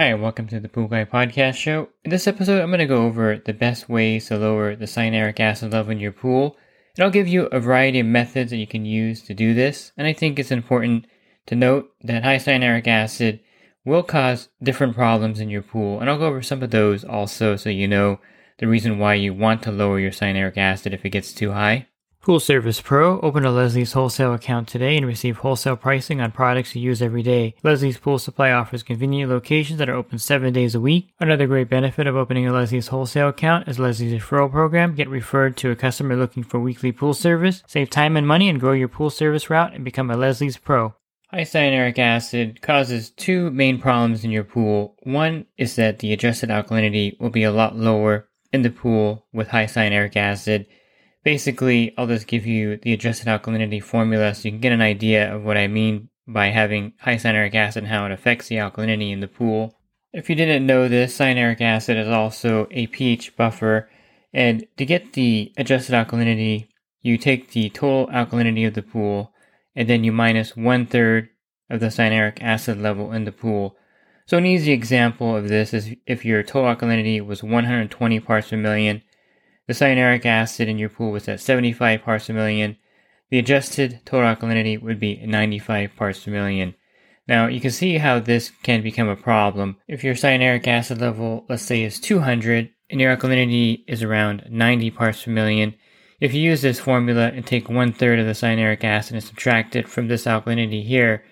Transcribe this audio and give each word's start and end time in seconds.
Hi, 0.00 0.14
welcome 0.14 0.46
to 0.46 0.58
the 0.58 0.68
Pool 0.70 0.88
Guy 0.88 1.04
Podcast 1.04 1.56
Show. 1.56 1.90
In 2.06 2.10
this 2.10 2.26
episode, 2.26 2.62
I'm 2.62 2.70
going 2.70 2.78
to 2.78 2.86
go 2.86 3.04
over 3.04 3.36
the 3.36 3.52
best 3.52 3.86
ways 3.86 4.28
to 4.28 4.38
lower 4.38 4.74
the 4.74 4.86
cyanuric 4.86 5.38
acid 5.38 5.74
level 5.74 5.92
in 5.92 6.00
your 6.00 6.10
pool, 6.10 6.56
and 6.96 7.04
I'll 7.04 7.10
give 7.10 7.28
you 7.28 7.48
a 7.52 7.60
variety 7.60 8.00
of 8.00 8.06
methods 8.06 8.50
that 8.50 8.56
you 8.56 8.66
can 8.66 8.86
use 8.86 9.20
to 9.24 9.34
do 9.34 9.52
this. 9.52 9.92
And 9.98 10.06
I 10.06 10.14
think 10.14 10.38
it's 10.38 10.50
important 10.50 11.06
to 11.44 11.54
note 11.54 11.90
that 12.00 12.24
high 12.24 12.36
cyanuric 12.36 12.86
acid 12.86 13.40
will 13.84 14.02
cause 14.02 14.48
different 14.62 14.94
problems 14.94 15.38
in 15.38 15.50
your 15.50 15.60
pool, 15.60 16.00
and 16.00 16.08
I'll 16.08 16.16
go 16.16 16.28
over 16.28 16.40
some 16.40 16.62
of 16.62 16.70
those 16.70 17.04
also 17.04 17.56
so 17.56 17.68
you 17.68 17.86
know 17.86 18.20
the 18.58 18.68
reason 18.68 18.98
why 18.98 19.12
you 19.12 19.34
want 19.34 19.62
to 19.64 19.70
lower 19.70 20.00
your 20.00 20.12
cyanuric 20.12 20.56
acid 20.56 20.94
if 20.94 21.04
it 21.04 21.10
gets 21.10 21.34
too 21.34 21.52
high. 21.52 21.88
Pool 22.22 22.38
Service 22.38 22.82
Pro, 22.82 23.18
open 23.20 23.46
a 23.46 23.50
Leslie's 23.50 23.94
wholesale 23.94 24.34
account 24.34 24.68
today 24.68 24.94
and 24.98 25.06
receive 25.06 25.38
wholesale 25.38 25.74
pricing 25.74 26.20
on 26.20 26.30
products 26.30 26.76
you 26.76 26.82
use 26.82 27.00
every 27.00 27.22
day. 27.22 27.54
Leslie's 27.62 27.96
Pool 27.96 28.18
Supply 28.18 28.50
offers 28.50 28.82
convenient 28.82 29.30
locations 29.30 29.78
that 29.78 29.88
are 29.88 29.94
open 29.94 30.18
seven 30.18 30.52
days 30.52 30.74
a 30.74 30.80
week. 30.80 31.14
Another 31.18 31.46
great 31.46 31.70
benefit 31.70 32.06
of 32.06 32.16
opening 32.16 32.46
a 32.46 32.52
Leslie's 32.52 32.88
wholesale 32.88 33.28
account 33.28 33.68
is 33.68 33.78
Leslie's 33.78 34.12
referral 34.12 34.50
program. 34.50 34.94
Get 34.94 35.08
referred 35.08 35.56
to 35.56 35.70
a 35.70 35.76
customer 35.76 36.14
looking 36.14 36.42
for 36.42 36.60
weekly 36.60 36.92
pool 36.92 37.14
service, 37.14 37.62
save 37.66 37.88
time 37.88 38.18
and 38.18 38.28
money, 38.28 38.50
and 38.50 38.60
grow 38.60 38.72
your 38.72 38.88
pool 38.88 39.08
service 39.08 39.48
route 39.48 39.72
and 39.72 39.82
become 39.82 40.10
a 40.10 40.16
Leslie's 40.18 40.58
Pro. 40.58 40.94
High 41.30 41.42
cyanuric 41.44 41.98
acid 41.98 42.60
causes 42.60 43.08
two 43.12 43.50
main 43.50 43.80
problems 43.80 44.24
in 44.24 44.30
your 44.30 44.44
pool. 44.44 44.94
One 45.04 45.46
is 45.56 45.74
that 45.76 46.00
the 46.00 46.12
adjusted 46.12 46.50
alkalinity 46.50 47.18
will 47.18 47.30
be 47.30 47.44
a 47.44 47.52
lot 47.52 47.76
lower 47.76 48.28
in 48.52 48.60
the 48.60 48.68
pool 48.68 49.26
with 49.32 49.48
high 49.48 49.64
cyanuric 49.64 50.16
acid. 50.16 50.66
Basically, 51.22 51.92
I'll 51.98 52.06
just 52.06 52.26
give 52.26 52.46
you 52.46 52.78
the 52.78 52.92
adjusted 52.92 53.26
alkalinity 53.26 53.82
formula 53.82 54.34
so 54.34 54.48
you 54.48 54.52
can 54.52 54.60
get 54.60 54.72
an 54.72 54.80
idea 54.80 55.34
of 55.34 55.44
what 55.44 55.58
I 55.58 55.66
mean 55.66 56.08
by 56.26 56.46
having 56.46 56.94
high 57.00 57.16
cyanuric 57.16 57.54
acid 57.54 57.82
and 57.84 57.92
how 57.92 58.06
it 58.06 58.12
affects 58.12 58.48
the 58.48 58.56
alkalinity 58.56 59.12
in 59.12 59.20
the 59.20 59.28
pool. 59.28 59.74
If 60.12 60.30
you 60.30 60.34
didn't 60.34 60.66
know 60.66 60.88
this, 60.88 61.18
cyanuric 61.18 61.60
acid 61.60 61.96
is 61.96 62.08
also 62.08 62.66
a 62.70 62.86
pH 62.86 63.36
buffer, 63.36 63.88
and 64.32 64.66
to 64.76 64.86
get 64.86 65.12
the 65.12 65.52
adjusted 65.56 65.94
alkalinity, 65.94 66.68
you 67.02 67.18
take 67.18 67.50
the 67.50 67.68
total 67.70 68.06
alkalinity 68.08 68.66
of 68.66 68.74
the 68.74 68.82
pool 68.82 69.32
and 69.74 69.88
then 69.88 70.04
you 70.04 70.12
minus 70.12 70.56
one 70.56 70.86
third 70.86 71.28
of 71.68 71.80
the 71.80 71.86
cyanuric 71.86 72.42
acid 72.42 72.78
level 72.78 73.12
in 73.12 73.24
the 73.24 73.32
pool. 73.32 73.76
So 74.26 74.38
an 74.38 74.46
easy 74.46 74.72
example 74.72 75.36
of 75.36 75.48
this 75.48 75.72
is 75.72 75.94
if 76.06 76.24
your 76.24 76.42
total 76.42 76.74
alkalinity 76.74 77.24
was 77.24 77.42
120 77.42 78.20
parts 78.20 78.50
per 78.50 78.56
million, 78.56 79.02
the 79.66 79.72
cyanuric 79.72 80.26
acid 80.26 80.68
in 80.68 80.78
your 80.78 80.88
pool 80.88 81.12
was 81.12 81.28
at 81.28 81.40
75 81.40 82.02
parts 82.02 82.26
per 82.26 82.32
million, 82.32 82.76
the 83.30 83.38
adjusted 83.38 84.00
total 84.04 84.34
alkalinity 84.34 84.80
would 84.80 84.98
be 84.98 85.24
95 85.24 85.94
parts 85.96 86.24
per 86.24 86.30
million. 86.30 86.74
Now 87.28 87.46
you 87.46 87.60
can 87.60 87.70
see 87.70 87.98
how 87.98 88.18
this 88.18 88.50
can 88.62 88.82
become 88.82 89.08
a 89.08 89.16
problem. 89.16 89.76
If 89.86 90.02
your 90.02 90.14
cyanuric 90.14 90.66
acid 90.66 91.00
level, 91.00 91.44
let's 91.48 91.62
say, 91.62 91.82
is 91.82 92.00
200 92.00 92.70
and 92.90 93.00
your 93.00 93.16
alkalinity 93.16 93.84
is 93.86 94.02
around 94.02 94.48
90 94.50 94.90
parts 94.90 95.24
per 95.24 95.30
million, 95.30 95.74
if 96.20 96.34
you 96.34 96.42
use 96.42 96.60
this 96.60 96.80
formula 96.80 97.28
and 97.28 97.46
take 97.46 97.68
one 97.68 97.92
third 97.92 98.18
of 98.18 98.26
the 98.26 98.32
cyanuric 98.32 98.84
acid 98.84 99.14
and 99.14 99.24
subtract 99.24 99.76
it 99.76 99.88
from 99.88 100.08
this 100.08 100.24
alkalinity 100.26 100.84
here, 100.84 101.24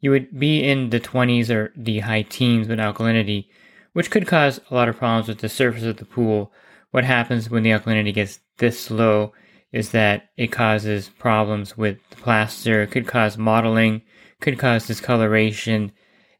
you 0.00 0.10
would 0.10 0.38
be 0.38 0.64
in 0.64 0.90
the 0.90 0.98
20s 0.98 1.48
or 1.48 1.72
the 1.76 2.00
high 2.00 2.22
teens 2.22 2.66
with 2.66 2.80
alkalinity, 2.80 3.46
which 3.92 4.10
could 4.10 4.26
cause 4.26 4.60
a 4.68 4.74
lot 4.74 4.88
of 4.88 4.96
problems 4.96 5.28
with 5.28 5.38
the 5.38 5.48
surface 5.48 5.84
of 5.84 5.98
the 5.98 6.04
pool. 6.04 6.52
What 6.92 7.04
happens 7.04 7.50
when 7.50 7.62
the 7.62 7.70
alkalinity 7.70 8.14
gets 8.14 8.40
this 8.58 8.90
low 8.90 9.32
is 9.72 9.90
that 9.90 10.28
it 10.36 10.48
causes 10.48 11.08
problems 11.08 11.76
with 11.76 11.98
the 12.10 12.16
plaster, 12.16 12.82
it 12.82 12.90
could 12.90 13.06
cause 13.06 13.38
mottling, 13.38 14.02
could 14.40 14.58
cause 14.58 14.86
discoloration, 14.86 15.92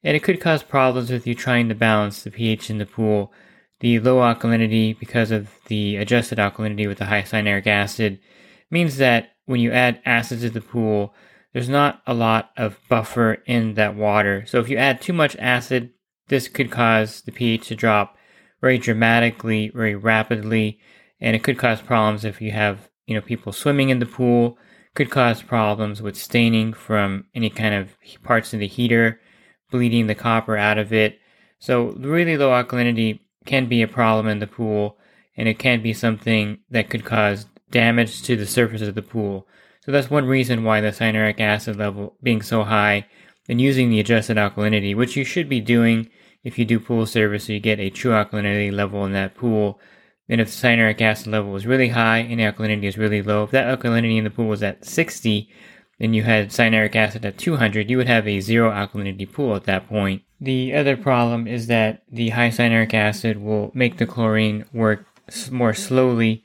and 0.04 0.14
it 0.14 0.22
could 0.22 0.40
cause 0.40 0.62
problems 0.62 1.10
with 1.10 1.26
you 1.26 1.34
trying 1.34 1.70
to 1.70 1.74
balance 1.74 2.22
the 2.22 2.30
pH 2.30 2.68
in 2.68 2.76
the 2.76 2.84
pool. 2.84 3.32
The 3.80 3.98
low 3.98 4.18
alkalinity, 4.18 4.98
because 4.98 5.30
of 5.30 5.48
the 5.68 5.96
adjusted 5.96 6.36
alkalinity 6.36 6.86
with 6.86 6.98
the 6.98 7.06
high 7.06 7.22
cyanuric 7.22 7.66
acid, 7.66 8.20
means 8.70 8.98
that 8.98 9.30
when 9.46 9.58
you 9.58 9.72
add 9.72 10.02
acid 10.04 10.40
to 10.40 10.50
the 10.50 10.60
pool, 10.60 11.14
there's 11.54 11.68
not 11.68 12.02
a 12.06 12.12
lot 12.12 12.50
of 12.58 12.78
buffer 12.90 13.38
in 13.46 13.74
that 13.74 13.96
water. 13.96 14.44
So 14.46 14.60
if 14.60 14.68
you 14.68 14.76
add 14.76 15.00
too 15.00 15.14
much 15.14 15.34
acid, 15.36 15.90
this 16.28 16.46
could 16.46 16.70
cause 16.70 17.22
the 17.22 17.32
pH 17.32 17.68
to 17.68 17.74
drop 17.74 18.18
very 18.62 18.78
dramatically, 18.78 19.70
very 19.74 19.94
rapidly, 19.94 20.78
and 21.20 21.36
it 21.36 21.42
could 21.42 21.58
cause 21.58 21.82
problems 21.82 22.24
if 22.24 22.40
you 22.40 22.52
have, 22.52 22.88
you 23.06 23.14
know, 23.14 23.20
people 23.20 23.52
swimming 23.52 23.90
in 23.90 23.98
the 23.98 24.06
pool, 24.06 24.56
could 24.94 25.10
cause 25.10 25.42
problems 25.42 26.00
with 26.00 26.16
staining 26.16 26.72
from 26.72 27.26
any 27.34 27.50
kind 27.50 27.74
of 27.74 27.90
parts 28.22 28.54
of 28.54 28.60
the 28.60 28.66
heater, 28.66 29.20
bleeding 29.70 30.06
the 30.06 30.14
copper 30.14 30.56
out 30.56 30.78
of 30.78 30.92
it. 30.92 31.18
So 31.58 31.90
really 31.98 32.36
low 32.36 32.50
alkalinity 32.50 33.20
can 33.44 33.66
be 33.66 33.82
a 33.82 33.88
problem 33.88 34.28
in 34.28 34.38
the 34.38 34.46
pool, 34.46 34.96
and 35.36 35.48
it 35.48 35.58
can 35.58 35.82
be 35.82 35.92
something 35.92 36.60
that 36.70 36.88
could 36.88 37.04
cause 37.04 37.46
damage 37.70 38.22
to 38.22 38.36
the 38.36 38.46
surface 38.46 38.82
of 38.82 38.94
the 38.94 39.02
pool. 39.02 39.46
So 39.84 39.90
that's 39.90 40.10
one 40.10 40.26
reason 40.26 40.62
why 40.62 40.80
the 40.80 40.88
cyanuric 40.88 41.40
acid 41.40 41.76
level 41.76 42.16
being 42.22 42.42
so 42.42 42.62
high 42.62 43.06
and 43.48 43.60
using 43.60 43.90
the 43.90 43.98
adjusted 43.98 44.36
alkalinity, 44.36 44.94
which 44.94 45.16
you 45.16 45.24
should 45.24 45.48
be 45.48 45.60
doing 45.60 46.08
if 46.42 46.58
you 46.58 46.64
do 46.64 46.80
pool 46.80 47.06
service 47.06 47.48
you 47.48 47.60
get 47.60 47.80
a 47.80 47.90
true 47.90 48.12
alkalinity 48.12 48.72
level 48.72 49.04
in 49.04 49.12
that 49.12 49.34
pool. 49.34 49.80
And 50.28 50.40
if 50.40 50.48
the 50.48 50.68
cyanuric 50.68 51.00
acid 51.00 51.26
level 51.28 51.52
was 51.52 51.66
really 51.66 51.88
high 51.88 52.18
and 52.18 52.40
alkalinity 52.40 52.84
is 52.84 52.96
really 52.96 53.22
low, 53.22 53.44
if 53.44 53.50
that 53.50 53.66
alkalinity 53.78 54.16
in 54.16 54.24
the 54.24 54.30
pool 54.30 54.46
was 54.46 54.62
at 54.62 54.84
60 54.84 55.48
and 56.00 56.16
you 56.16 56.22
had 56.22 56.50
cyanuric 56.50 56.96
acid 56.96 57.24
at 57.24 57.38
200, 57.38 57.90
you 57.90 57.96
would 57.96 58.08
have 58.08 58.26
a 58.26 58.40
zero 58.40 58.70
alkalinity 58.70 59.30
pool 59.30 59.54
at 59.54 59.64
that 59.64 59.88
point. 59.88 60.22
The 60.40 60.74
other 60.74 60.96
problem 60.96 61.46
is 61.46 61.66
that 61.68 62.02
the 62.10 62.30
high 62.30 62.48
cyanuric 62.48 62.94
acid 62.94 63.40
will 63.40 63.70
make 63.74 63.98
the 63.98 64.06
chlorine 64.06 64.64
work 64.72 65.06
more 65.50 65.74
slowly, 65.74 66.44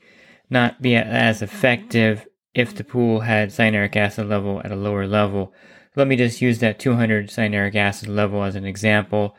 not 0.50 0.80
be 0.80 0.94
as 0.94 1.42
effective 1.42 2.26
if 2.54 2.74
the 2.74 2.84
pool 2.84 3.20
had 3.20 3.50
cyanuric 3.50 3.96
acid 3.96 4.28
level 4.28 4.60
at 4.64 4.72
a 4.72 4.76
lower 4.76 5.06
level. 5.06 5.52
Let 5.96 6.06
me 6.06 6.16
just 6.16 6.40
use 6.40 6.58
that 6.60 6.78
200 6.78 7.28
cyanuric 7.28 7.74
acid 7.74 8.08
level 8.08 8.44
as 8.44 8.54
an 8.54 8.64
example. 8.64 9.36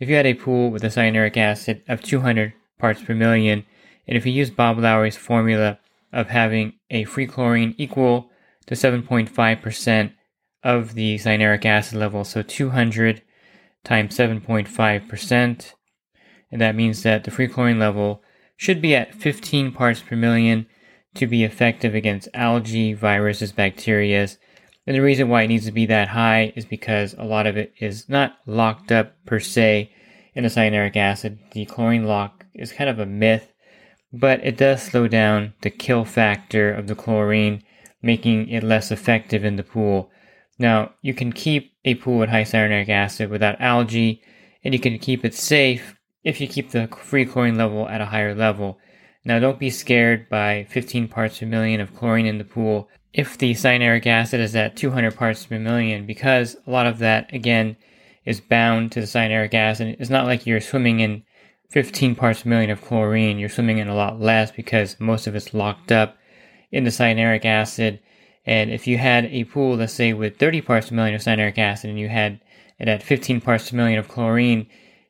If 0.00 0.08
you 0.08 0.16
had 0.16 0.26
a 0.26 0.34
pool 0.34 0.70
with 0.70 0.82
a 0.82 0.88
cyanuric 0.88 1.36
acid 1.36 1.82
of 1.86 2.00
200 2.02 2.54
parts 2.78 3.02
per 3.02 3.14
million, 3.14 3.66
and 4.08 4.16
if 4.16 4.24
you 4.24 4.32
use 4.32 4.50
Bob 4.50 4.78
Lowry's 4.78 5.18
formula 5.18 5.78
of 6.10 6.28
having 6.28 6.72
a 6.88 7.04
free 7.04 7.26
chlorine 7.26 7.74
equal 7.76 8.30
to 8.66 8.74
7.5% 8.74 10.12
of 10.64 10.94
the 10.94 11.16
cyanuric 11.16 11.66
acid 11.66 11.98
level, 11.98 12.24
so 12.24 12.40
200 12.40 13.20
times 13.84 14.16
7.5%, 14.16 15.72
and 16.50 16.60
that 16.60 16.74
means 16.74 17.02
that 17.02 17.24
the 17.24 17.30
free 17.30 17.46
chlorine 17.46 17.78
level 17.78 18.22
should 18.56 18.80
be 18.80 18.94
at 18.94 19.14
15 19.14 19.70
parts 19.70 20.00
per 20.00 20.16
million 20.16 20.66
to 21.14 21.26
be 21.26 21.44
effective 21.44 21.94
against 21.94 22.28
algae, 22.32 22.94
viruses, 22.94 23.52
bacteria. 23.52 24.28
And 24.86 24.96
the 24.96 25.02
reason 25.02 25.28
why 25.28 25.42
it 25.42 25.48
needs 25.48 25.66
to 25.66 25.72
be 25.72 25.86
that 25.86 26.08
high 26.08 26.52
is 26.56 26.64
because 26.64 27.14
a 27.18 27.24
lot 27.24 27.46
of 27.46 27.56
it 27.56 27.74
is 27.80 28.08
not 28.08 28.36
locked 28.46 28.90
up 28.90 29.14
per 29.26 29.38
se 29.40 29.92
in 30.34 30.44
the 30.44 30.48
cyanuric 30.48 30.96
acid. 30.96 31.38
The 31.52 31.64
chlorine 31.66 32.04
lock 32.04 32.46
is 32.54 32.72
kind 32.72 32.90
of 32.90 32.98
a 32.98 33.06
myth, 33.06 33.52
but 34.12 34.44
it 34.44 34.56
does 34.56 34.82
slow 34.82 35.08
down 35.08 35.54
the 35.62 35.70
kill 35.70 36.04
factor 36.04 36.72
of 36.72 36.86
the 36.86 36.94
chlorine, 36.94 37.62
making 38.02 38.48
it 38.48 38.62
less 38.62 38.90
effective 38.90 39.44
in 39.44 39.56
the 39.56 39.62
pool. 39.62 40.10
Now, 40.58 40.92
you 41.02 41.14
can 41.14 41.32
keep 41.32 41.72
a 41.84 41.94
pool 41.94 42.18
with 42.18 42.30
high 42.30 42.44
cyanuric 42.44 42.88
acid 42.88 43.30
without 43.30 43.60
algae, 43.60 44.22
and 44.62 44.74
you 44.74 44.80
can 44.80 44.98
keep 44.98 45.24
it 45.24 45.34
safe 45.34 45.96
if 46.22 46.40
you 46.40 46.46
keep 46.46 46.70
the 46.70 46.86
free 46.88 47.24
chlorine 47.24 47.56
level 47.56 47.88
at 47.88 48.00
a 48.00 48.06
higher 48.06 48.34
level. 48.34 48.78
Now, 49.24 49.38
don't 49.38 49.58
be 49.58 49.70
scared 49.70 50.28
by 50.28 50.66
15 50.70 51.08
parts 51.08 51.38
per 51.38 51.46
million 51.46 51.80
of 51.80 51.94
chlorine 51.94 52.26
in 52.26 52.38
the 52.38 52.44
pool 52.44 52.88
if 53.12 53.36
the 53.36 53.52
cyanuric 53.52 54.06
acid 54.06 54.40
is 54.40 54.54
at 54.54 54.76
200 54.76 55.16
parts 55.16 55.46
per 55.46 55.58
million, 55.58 56.06
because 56.06 56.56
a 56.66 56.70
lot 56.70 56.86
of 56.86 56.98
that, 56.98 57.32
again, 57.32 57.76
is 58.24 58.40
bound 58.40 58.92
to 58.92 59.00
the 59.00 59.06
cyanuric 59.06 59.54
acid. 59.54 59.96
It's 59.98 60.10
not 60.10 60.26
like 60.26 60.46
you're 60.46 60.60
swimming 60.60 61.00
in 61.00 61.22
15 61.70 62.14
parts 62.14 62.42
per 62.42 62.48
million 62.48 62.70
of 62.70 62.82
chlorine. 62.82 63.38
You're 63.38 63.48
swimming 63.48 63.78
in 63.78 63.88
a 63.88 63.94
lot 63.94 64.20
less 64.20 64.50
because 64.50 64.98
most 64.98 65.26
of 65.26 65.34
it's 65.34 65.54
locked 65.54 65.92
up 65.92 66.16
in 66.70 66.84
the 66.84 66.90
cyanuric 66.90 67.44
acid. 67.44 68.00
And 68.44 68.70
if 68.70 68.86
you 68.86 68.98
had 68.98 69.26
a 69.26 69.44
pool, 69.44 69.76
let's 69.76 69.92
say 69.92 70.12
with 70.12 70.38
30 70.38 70.60
parts 70.62 70.88
per 70.88 70.94
million 70.94 71.14
of 71.14 71.20
cyanuric 71.20 71.58
acid 71.58 71.90
and 71.90 71.98
you 71.98 72.08
had 72.08 72.40
it 72.78 72.88
at 72.88 73.02
15 73.02 73.40
parts 73.40 73.70
per 73.70 73.76
million 73.76 73.98
of 73.98 74.08
chlorine, 74.08 74.66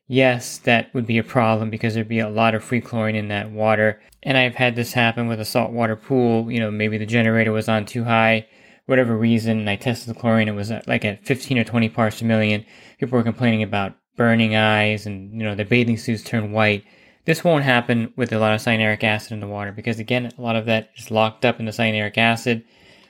yes, 0.07 0.57
that 0.59 0.93
would 0.93 1.07
be 1.07 1.17
a 1.17 1.23
problem 1.23 1.69
because 1.69 1.93
there'd 1.93 2.07
be 2.07 2.19
a 2.19 2.29
lot 2.29 2.53
of 2.53 2.63
free 2.63 2.81
chlorine 2.81 3.15
in 3.15 3.29
that 3.29 3.49
water. 3.49 4.01
And 4.23 4.37
I've 4.37 4.55
had 4.55 4.75
this 4.75 4.93
happen 4.93 5.27
with 5.27 5.39
a 5.39 5.45
saltwater 5.45 5.95
pool. 5.95 6.51
You 6.51 6.59
know, 6.59 6.69
maybe 6.69 6.97
the 6.97 7.05
generator 7.05 7.51
was 7.51 7.69
on 7.69 7.85
too 7.85 8.03
high, 8.03 8.47
whatever 8.91 9.15
reason, 9.15 9.69
I 9.69 9.77
tested 9.77 10.13
the 10.13 10.19
chlorine. 10.19 10.49
It 10.49 10.51
was 10.51 10.69
at, 10.69 10.85
like 10.85 11.05
at 11.05 11.25
15 11.25 11.57
or 11.57 11.63
20 11.63 11.87
parts 11.87 12.19
per 12.19 12.25
million. 12.27 12.65
People 12.99 13.17
were 13.17 13.23
complaining 13.23 13.63
about 13.63 13.95
burning 14.17 14.53
eyes 14.53 15.05
and, 15.05 15.31
you 15.31 15.43
know, 15.43 15.55
their 15.55 15.65
bathing 15.65 15.95
suits 15.95 16.23
turn 16.23 16.51
white. 16.51 16.83
This 17.23 17.41
won't 17.41 17.63
happen 17.63 18.11
with 18.17 18.33
a 18.33 18.37
lot 18.37 18.53
of 18.53 18.59
cyanuric 18.59 19.01
acid 19.05 19.31
in 19.31 19.39
the 19.39 19.47
water 19.47 19.71
because, 19.71 19.97
again, 19.97 20.29
a 20.37 20.41
lot 20.41 20.57
of 20.57 20.65
that 20.65 20.89
is 20.97 21.09
locked 21.09 21.45
up 21.45 21.57
in 21.57 21.65
the 21.65 21.71
cyanuric 21.71 22.17
acid, 22.17 22.65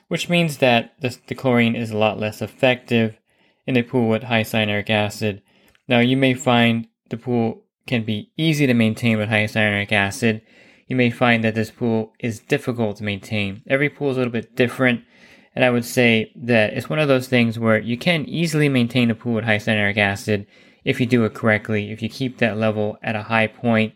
which 0.06 0.28
means 0.28 0.58
that 0.58 0.94
the, 1.00 1.18
the 1.26 1.34
chlorine 1.34 1.74
is 1.74 1.90
a 1.90 1.98
lot 1.98 2.16
less 2.16 2.40
effective 2.40 3.18
in 3.66 3.76
a 3.76 3.82
pool 3.82 4.08
with 4.08 4.22
high 4.22 4.44
cyanuric 4.44 4.88
acid. 4.88 5.42
Now, 5.88 5.98
you 5.98 6.16
may 6.16 6.34
find 6.34 6.86
the 7.10 7.16
pool 7.16 7.64
can 7.88 8.04
be 8.04 8.30
easy 8.36 8.68
to 8.68 8.74
maintain 8.74 9.18
with 9.18 9.30
high 9.30 9.46
cyanuric 9.46 9.90
acid. 9.90 10.42
You 10.86 10.94
may 10.94 11.10
find 11.10 11.42
that 11.42 11.56
this 11.56 11.72
pool 11.72 12.12
is 12.20 12.38
difficult 12.38 12.98
to 12.98 13.04
maintain. 13.04 13.62
Every 13.66 13.88
pool 13.88 14.12
is 14.12 14.16
a 14.16 14.20
little 14.20 14.32
bit 14.32 14.54
different, 14.54 15.02
and 15.54 15.64
I 15.64 15.70
would 15.70 15.84
say 15.84 16.32
that 16.36 16.74
it's 16.74 16.88
one 16.88 16.98
of 16.98 17.08
those 17.08 17.28
things 17.28 17.58
where 17.58 17.78
you 17.78 17.96
can 17.98 18.24
easily 18.26 18.68
maintain 18.68 19.10
a 19.10 19.14
pool 19.14 19.34
with 19.34 19.44
high 19.44 19.58
cyanuric 19.58 19.98
acid 19.98 20.46
if 20.84 21.00
you 21.00 21.06
do 21.06 21.24
it 21.24 21.34
correctly, 21.34 21.92
if 21.92 22.02
you 22.02 22.08
keep 22.08 22.38
that 22.38 22.56
level 22.56 22.98
at 23.02 23.16
a 23.16 23.22
high 23.22 23.46
point 23.46 23.94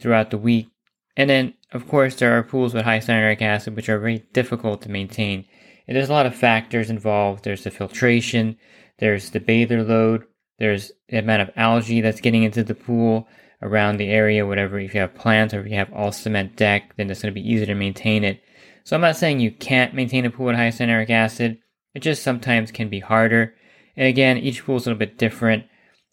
throughout 0.00 0.30
the 0.30 0.38
week. 0.38 0.68
And 1.16 1.28
then, 1.28 1.54
of 1.72 1.88
course, 1.88 2.16
there 2.16 2.38
are 2.38 2.42
pools 2.42 2.72
with 2.72 2.84
high 2.84 3.00
cyanuric 3.00 3.42
acid 3.42 3.76
which 3.76 3.88
are 3.88 3.98
very 3.98 4.24
difficult 4.32 4.82
to 4.82 4.90
maintain. 4.90 5.44
And 5.86 5.96
there's 5.96 6.08
a 6.08 6.12
lot 6.12 6.26
of 6.26 6.34
factors 6.34 6.88
involved. 6.88 7.44
There's 7.44 7.64
the 7.64 7.70
filtration, 7.70 8.56
there's 8.98 9.30
the 9.30 9.40
bather 9.40 9.82
load, 9.82 10.24
there's 10.58 10.92
the 11.08 11.18
amount 11.18 11.42
of 11.42 11.50
algae 11.56 12.00
that's 12.00 12.20
getting 12.20 12.44
into 12.44 12.62
the 12.62 12.74
pool 12.74 13.26
around 13.60 13.96
the 13.96 14.08
area, 14.08 14.46
whatever. 14.46 14.78
If 14.78 14.94
you 14.94 15.00
have 15.00 15.14
plants 15.14 15.52
or 15.52 15.60
if 15.60 15.66
you 15.66 15.76
have 15.76 15.92
all 15.92 16.12
cement 16.12 16.56
deck, 16.56 16.94
then 16.96 17.10
it's 17.10 17.22
going 17.22 17.34
to 17.34 17.40
be 17.40 17.48
easier 17.48 17.66
to 17.66 17.74
maintain 17.74 18.24
it. 18.24 18.40
So 18.84 18.96
I'm 18.96 19.02
not 19.02 19.16
saying 19.16 19.40
you 19.40 19.52
can't 19.52 19.94
maintain 19.94 20.24
a 20.24 20.30
pool 20.30 20.46
with 20.46 20.56
high 20.56 20.68
cyanuric 20.68 21.10
acid. 21.10 21.58
It 21.94 22.00
just 22.00 22.22
sometimes 22.22 22.72
can 22.72 22.88
be 22.88 23.00
harder. 23.00 23.54
And 23.96 24.08
again, 24.08 24.38
each 24.38 24.64
pool 24.64 24.76
is 24.76 24.86
a 24.86 24.90
little 24.90 24.98
bit 24.98 25.18
different. 25.18 25.64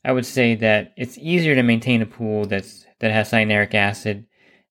I 0.03 0.11
would 0.11 0.25
say 0.25 0.55
that 0.55 0.93
it's 0.97 1.17
easier 1.17 1.55
to 1.55 1.63
maintain 1.63 2.01
a 2.01 2.05
pool 2.05 2.45
that's 2.45 2.85
that 2.99 3.11
has 3.11 3.31
cyanuric 3.31 3.73
acid, 3.73 4.25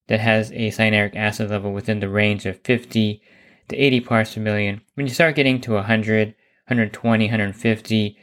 that 0.08 0.20
has 0.20 0.50
a 0.52 0.70
cyanuric 0.70 1.16
acid 1.16 1.50
level 1.50 1.72
within 1.72 2.00
the 2.00 2.08
range 2.08 2.46
of 2.46 2.60
50 2.64 3.22
to 3.68 3.76
80 3.76 4.00
parts 4.00 4.34
per 4.34 4.40
million. 4.40 4.80
When 4.94 5.06
you 5.06 5.14
start 5.14 5.34
getting 5.34 5.60
to 5.62 5.72
100, 5.72 6.28
120, 6.28 7.24
150, 7.24 8.16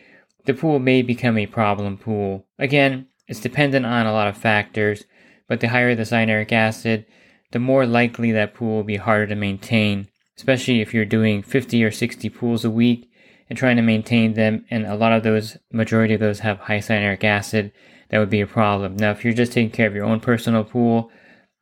the 0.46 0.54
pool 0.54 0.80
may 0.80 1.02
become 1.02 1.38
a 1.38 1.48
problem 1.48 1.98
pool. 1.98 2.46
Again, 2.60 3.08
it's 3.28 3.40
dependent 3.40 3.86
on 3.86 4.06
a 4.06 4.14
lot 4.14 4.28
of 4.28 4.38
factors, 4.38 5.06
but 5.48 5.60
the 5.60 5.70
higher 5.70 5.96
the 5.96 6.04
cyanuric 6.04 6.52
acid, 6.52 7.06
the 7.52 7.60
more 7.60 7.86
likely 7.86 8.32
that 8.32 8.54
pool 8.54 8.78
will 8.78 8.84
be 8.84 8.98
harder 8.98 9.28
to 9.28 9.36
maintain, 9.36 10.08
especially 10.38 10.82
if 10.82 10.94
you're 10.94 11.06
doing 11.06 11.42
50 11.42 11.84
or 11.84 11.92
60 11.92 12.30
pools 12.30 12.66
a 12.66 12.70
week 12.70 13.10
and 13.50 13.58
trying 13.58 13.76
to 13.76 13.82
maintain 13.82 14.34
them, 14.34 14.66
and 14.70 14.86
a 14.86 14.96
lot 14.96 15.14
of 15.14 15.24
those, 15.24 15.58
majority 15.72 16.14
of 16.16 16.20
those 16.20 16.40
have 16.40 16.60
high 16.60 16.80
cyanuric 16.80 17.24
acid, 17.24 17.72
that 18.10 18.20
would 18.20 18.30
be 18.30 18.42
a 18.42 18.48
problem. 18.48 18.96
Now, 18.98 19.12
if 19.12 19.24
you're 19.24 19.34
just 19.34 19.52
taking 19.52 19.72
care 19.72 19.88
of 19.88 19.96
your 19.96 20.06
own 20.06 20.20
personal 20.20 20.64
pool, 20.64 21.12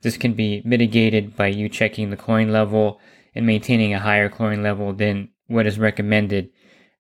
this 0.02 0.18
can 0.18 0.34
be 0.34 0.62
mitigated 0.66 1.36
by 1.36 1.48
you 1.48 1.70
checking 1.70 2.10
the 2.10 2.18
chlorine 2.18 2.52
level 2.52 3.00
and 3.36 3.46
maintaining 3.46 3.94
a 3.94 4.00
higher 4.00 4.30
chlorine 4.30 4.64
level 4.64 4.94
than 4.94 5.30
what 5.48 5.66
is 5.66 5.80
recommended. 5.80 6.50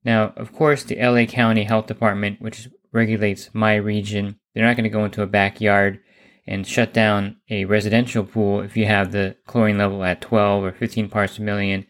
Now, 0.04 0.34
of 0.36 0.54
course, 0.54 0.84
the 0.84 0.96
LA 0.96 1.26
County 1.26 1.64
Health 1.64 1.88
Department, 1.88 2.42
which 2.42 2.68
regulates 2.92 3.50
my 3.54 3.76
region, 3.76 4.40
they're 4.54 4.66
not 4.66 4.76
going 4.76 4.84
to 4.84 4.90
go 4.90 5.06
into 5.06 5.22
a 5.22 5.28
backyard 5.28 6.00
and 6.45 6.68
shut 6.68 6.94
down 6.94 7.38
a 7.50 7.66
residential 7.66 8.24
pool 8.24 8.62
if 8.62 8.75
you 8.75 8.86
have 8.86 9.12
the 9.12 9.36
chlorine 9.48 9.78
level 9.78 10.04
at 10.04 10.22
12 10.22 10.63
or 10.63 10.72
15 10.74 11.10
parts 11.10 11.38
per 11.38 11.44
million. 11.44 11.86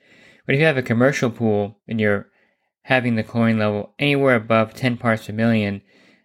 But 0.45 0.55
if 0.55 0.59
you 0.59 0.65
have 0.65 0.77
a 0.77 0.83
commercial 0.83 1.29
pool 1.29 1.79
and 1.87 1.99
you're 1.99 2.27
having 2.83 3.15
the 3.15 3.23
chlorine 3.23 3.57
level 3.57 3.93
anywhere 3.97 4.35
above 4.35 4.73
10 4.73 4.97
parts 4.97 5.27
per 5.27 5.33
million, 5.33 5.81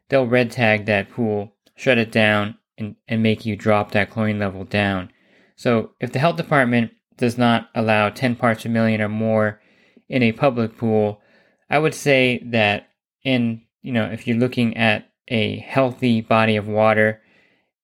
they'll 0.08 0.26
red 0.26 0.50
tag 0.50 0.86
that 0.86 1.10
pool, 1.10 1.54
shut 1.74 1.98
it 1.98 2.12
down, 2.12 2.56
and, 2.76 2.96
and 3.06 3.22
make 3.22 3.46
you 3.46 3.56
drop 3.56 3.92
that 3.92 4.10
chlorine 4.10 4.38
level 4.38 4.64
down. 4.64 5.10
So 5.56 5.92
if 6.00 6.12
the 6.12 6.18
health 6.18 6.36
department 6.36 6.92
does 7.16 7.38
not 7.38 7.68
allow 7.74 8.10
10 8.10 8.36
parts 8.36 8.62
per 8.62 8.68
million 8.68 9.00
or 9.00 9.08
more 9.08 9.60
in 10.08 10.22
a 10.22 10.32
public 10.32 10.76
pool, 10.76 11.20
I 11.70 11.78
would 11.78 11.94
say 11.94 12.42
that 12.46 12.88
in, 13.24 13.62
you 13.82 13.92
know, 13.92 14.04
if 14.04 14.26
you're 14.26 14.36
looking 14.36 14.76
at 14.76 15.10
a 15.28 15.58
healthy 15.58 16.20
body 16.20 16.56
of 16.56 16.68
water, 16.68 17.20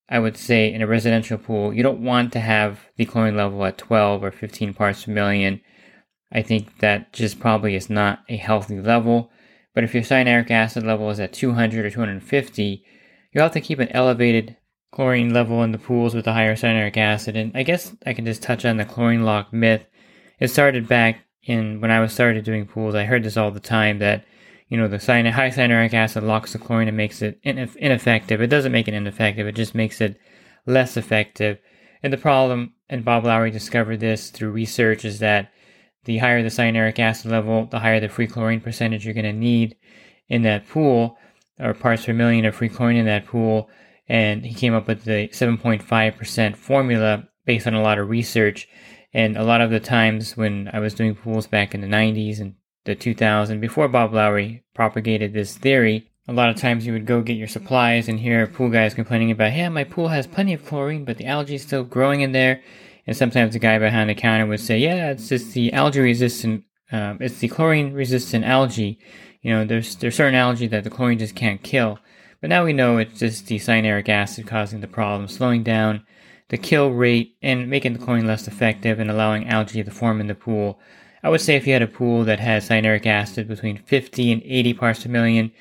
I 0.09 0.19
would 0.19 0.37
say 0.37 0.73
in 0.73 0.83
a 0.83 0.87
residential 0.87 1.39
pool, 1.39 1.73
you 1.73 1.83
don't 1.83 2.05
want 2.05 2.33
to 2.33 2.41
have 2.41 2.81
the 2.97 3.06
chlorine 3.06 3.37
level 3.37 3.65
at 3.65 3.79
12 3.79 4.23
or 4.23 4.31
15 4.31 4.75
parts 4.75 5.05
per 5.05 5.12
million. 5.12 5.61
I 6.31 6.43
think 6.43 6.79
that 6.79 7.12
just 7.12 7.41
probably 7.41 7.75
is 7.75 7.89
not 7.89 8.21
a 8.29 8.37
healthy 8.37 8.81
level. 8.81 9.31
But 9.75 9.85
if 9.85 9.95
your 9.95 10.03
cyanuric 10.03 10.51
acid 10.51 10.85
level 10.85 11.11
is 11.11 11.19
at 11.21 11.33
200 11.33 11.87
or 11.87 11.91
250, 11.91 12.85
you 13.33 13.41
have 13.41 13.53
to 13.53 13.61
keep 13.61 13.79
an 13.79 13.89
elevated 13.89 14.56
chlorine 14.93 15.33
level 15.33 15.62
in 15.62 15.73
the 15.73 15.79
pools 15.79 16.15
with 16.15 16.27
a 16.27 16.33
higher 16.33 16.55
cyanuric 16.55 16.97
acid. 16.97 17.37
And 17.37 17.50
I 17.57 17.62
guess 17.62 17.95
I 18.07 18.12
can 18.12 18.25
just 18.25 18.43
touch 18.43 18.65
on 18.65 18.77
the 18.77 18.85
chlorine 18.85 19.25
lock 19.25 19.53
myth. 19.53 19.85
It 20.39 20.49
started 20.49 20.87
back 20.87 21.21
in 21.43 21.81
when 21.81 21.91
I 21.91 22.00
was 22.00 22.12
started 22.12 22.45
doing 22.45 22.67
pools, 22.67 22.95
I 22.95 23.05
heard 23.05 23.23
this 23.23 23.37
all 23.37 23.50
the 23.50 23.61
time 23.61 23.99
that 23.99 24.25
you 24.69 24.76
know 24.76 24.88
the 24.88 25.00
cyan- 25.00 25.26
high 25.26 25.50
cyanuric 25.50 25.94
acid 25.94 26.22
locks 26.22 26.52
the 26.52 26.58
chlorine 26.58 26.88
and 26.88 26.96
makes 26.96 27.22
it 27.22 27.43
ineff- 27.44 27.76
ineffective. 27.76 28.40
It 28.40 28.49
doesn't 28.49 28.72
make 28.72 28.88
it 28.88 28.94
ineffective; 28.94 29.46
it 29.46 29.55
just 29.55 29.75
makes 29.75 30.00
it 30.00 30.19
less 30.66 30.96
effective. 30.96 31.58
And 32.02 32.12
the 32.12 32.19
problem, 32.19 32.75
and 32.88 33.05
Bob 33.05 33.25
Lowry 33.25 33.50
discovered 33.50 34.00
this 34.00 34.31
through 34.31 34.50
research, 34.50 35.05
is 35.05 35.19
that 35.20 35.50
the 36.05 36.19
higher 36.19 36.43
the 36.43 36.49
cyanuric 36.49 36.99
acid 36.99 37.31
level, 37.31 37.66
the 37.66 37.81
higher 37.81 38.00
the 38.00 38.08
free 38.08 38.26
chlorine 38.26 38.61
percentage 38.61 39.05
you're 39.05 39.14
going 39.14 39.25
to 39.25 39.32
need 39.32 39.76
in 40.28 40.43
that 40.43 40.69
pool, 40.69 41.16
or 41.58 41.75
parts 41.75 42.06
per 42.06 42.12
million 42.12 42.44
of 42.44 42.55
free 42.55 42.69
chlorine 42.69 42.96
in 42.96 43.06
that 43.06 43.26
pool. 43.26 43.69
And 44.08 44.44
he 44.44 44.55
came 44.55 44.75
up 44.75 44.87
with 44.87 45.05
the 45.05 45.28
7.5% 45.28 46.56
formula 46.56 47.26
based 47.46 47.66
on 47.66 47.75
a 47.75 47.82
lot 47.82 47.99
of 47.99 48.11
research. 48.11 48.69
And 49.14 49.37
a 49.37 49.44
lot 49.44 49.61
of 49.61 49.70
the 49.70 49.81
times 49.81 50.37
when 50.37 50.69
I 50.72 50.81
was 50.81 50.93
doing 50.93 51.14
pools 51.14 51.46
back 51.46 51.75
in 51.75 51.81
the 51.81 51.87
90s 51.87 52.40
and 52.40 52.55
the 52.85 52.97
2000s, 52.97 53.61
before 53.61 53.89
Bob 53.89 54.13
Lowry 54.13 54.62
propagated 54.75 55.33
this 55.33 55.57
theory, 55.57 56.11
a 56.26 56.33
lot 56.33 56.49
of 56.49 56.57
times 56.57 56.87
you 56.87 56.93
would 56.93 57.07
go 57.07 57.21
get 57.23 57.37
your 57.37 57.49
supplies 57.49 58.09
and 58.09 58.21
hear 58.21 58.47
pool 58.47 58.71
guys 58.71 58.95
complaining 58.95 59.31
about, 59.31 59.50
hey, 59.53 59.69
my 59.69 59.85
pool 59.85 60.09
has 60.09 60.26
plenty 60.26 60.55
of 60.55 60.64
chlorine, 60.64 61.05
but 61.05 61.19
the 61.19 61.26
algae 61.26 61.57
is 61.57 61.62
still 61.62 61.85
growing 61.85 62.23
in 62.23 62.33
there. 62.33 62.62
And 63.07 63.17
sometimes 63.17 63.53
the 63.53 63.59
guy 63.59 63.79
behind 63.79 64.09
the 64.09 64.14
counter 64.14 64.47
would 64.47 64.61
say, 64.61 64.79
yeah, 64.79 65.11
it's 65.11 65.29
just 65.29 65.53
the 65.53 65.73
algae 65.73 66.00
resistant, 66.00 66.64
um, 66.91 67.19
it's 67.21 67.38
the 67.38 67.49
chlorine 67.49 67.93
resistant 67.93 68.45
algae. 68.45 68.99
You 69.43 69.53
know, 69.53 69.64
there's, 69.67 69.97
there's 69.97 70.14
certain 70.14 70.35
algae 70.35 70.67
that 70.69 70.85
the 70.85 70.91
chlorine 70.91 71.19
just 71.19 71.35
can't 71.35 71.62
kill. 71.62 71.99
But 72.41 72.49
now 72.49 72.64
we 72.64 72.73
know 72.73 72.97
it's 72.97 73.19
just 73.19 73.47
the 73.47 73.59
cyanuric 73.59 74.09
acid 74.09 74.47
causing 74.47 74.81
the 74.81 74.87
problem, 74.87 75.29
slowing 75.29 75.62
down 75.62 76.07
the 76.49 76.57
kill 76.57 76.91
rate 76.91 77.37
and 77.43 77.69
making 77.69 77.93
the 77.93 77.99
chlorine 77.99 78.26
less 78.26 78.49
effective 78.49 78.99
and 78.99 79.11
allowing 79.11 79.49
algae 79.49 79.85
to 79.85 79.91
form 79.91 80.21
in 80.21 80.26
the 80.26 80.35
pool. 80.35 80.79
I 81.25 81.31
would 81.31 81.40
say 81.40 81.57
if 81.57 81.66
you 81.66 81.73
had 81.73 81.81
a 81.81 81.87
pool 81.87 82.25
that 82.25 82.38
has 82.38 82.69
cyanuric 82.69 83.07
acid 83.07 83.49
between 83.49 83.78
50 83.78 84.31
and 84.31 84.43
80 84.45 84.75
parts 84.75 85.02
per 85.02 85.09
million, 85.09 85.52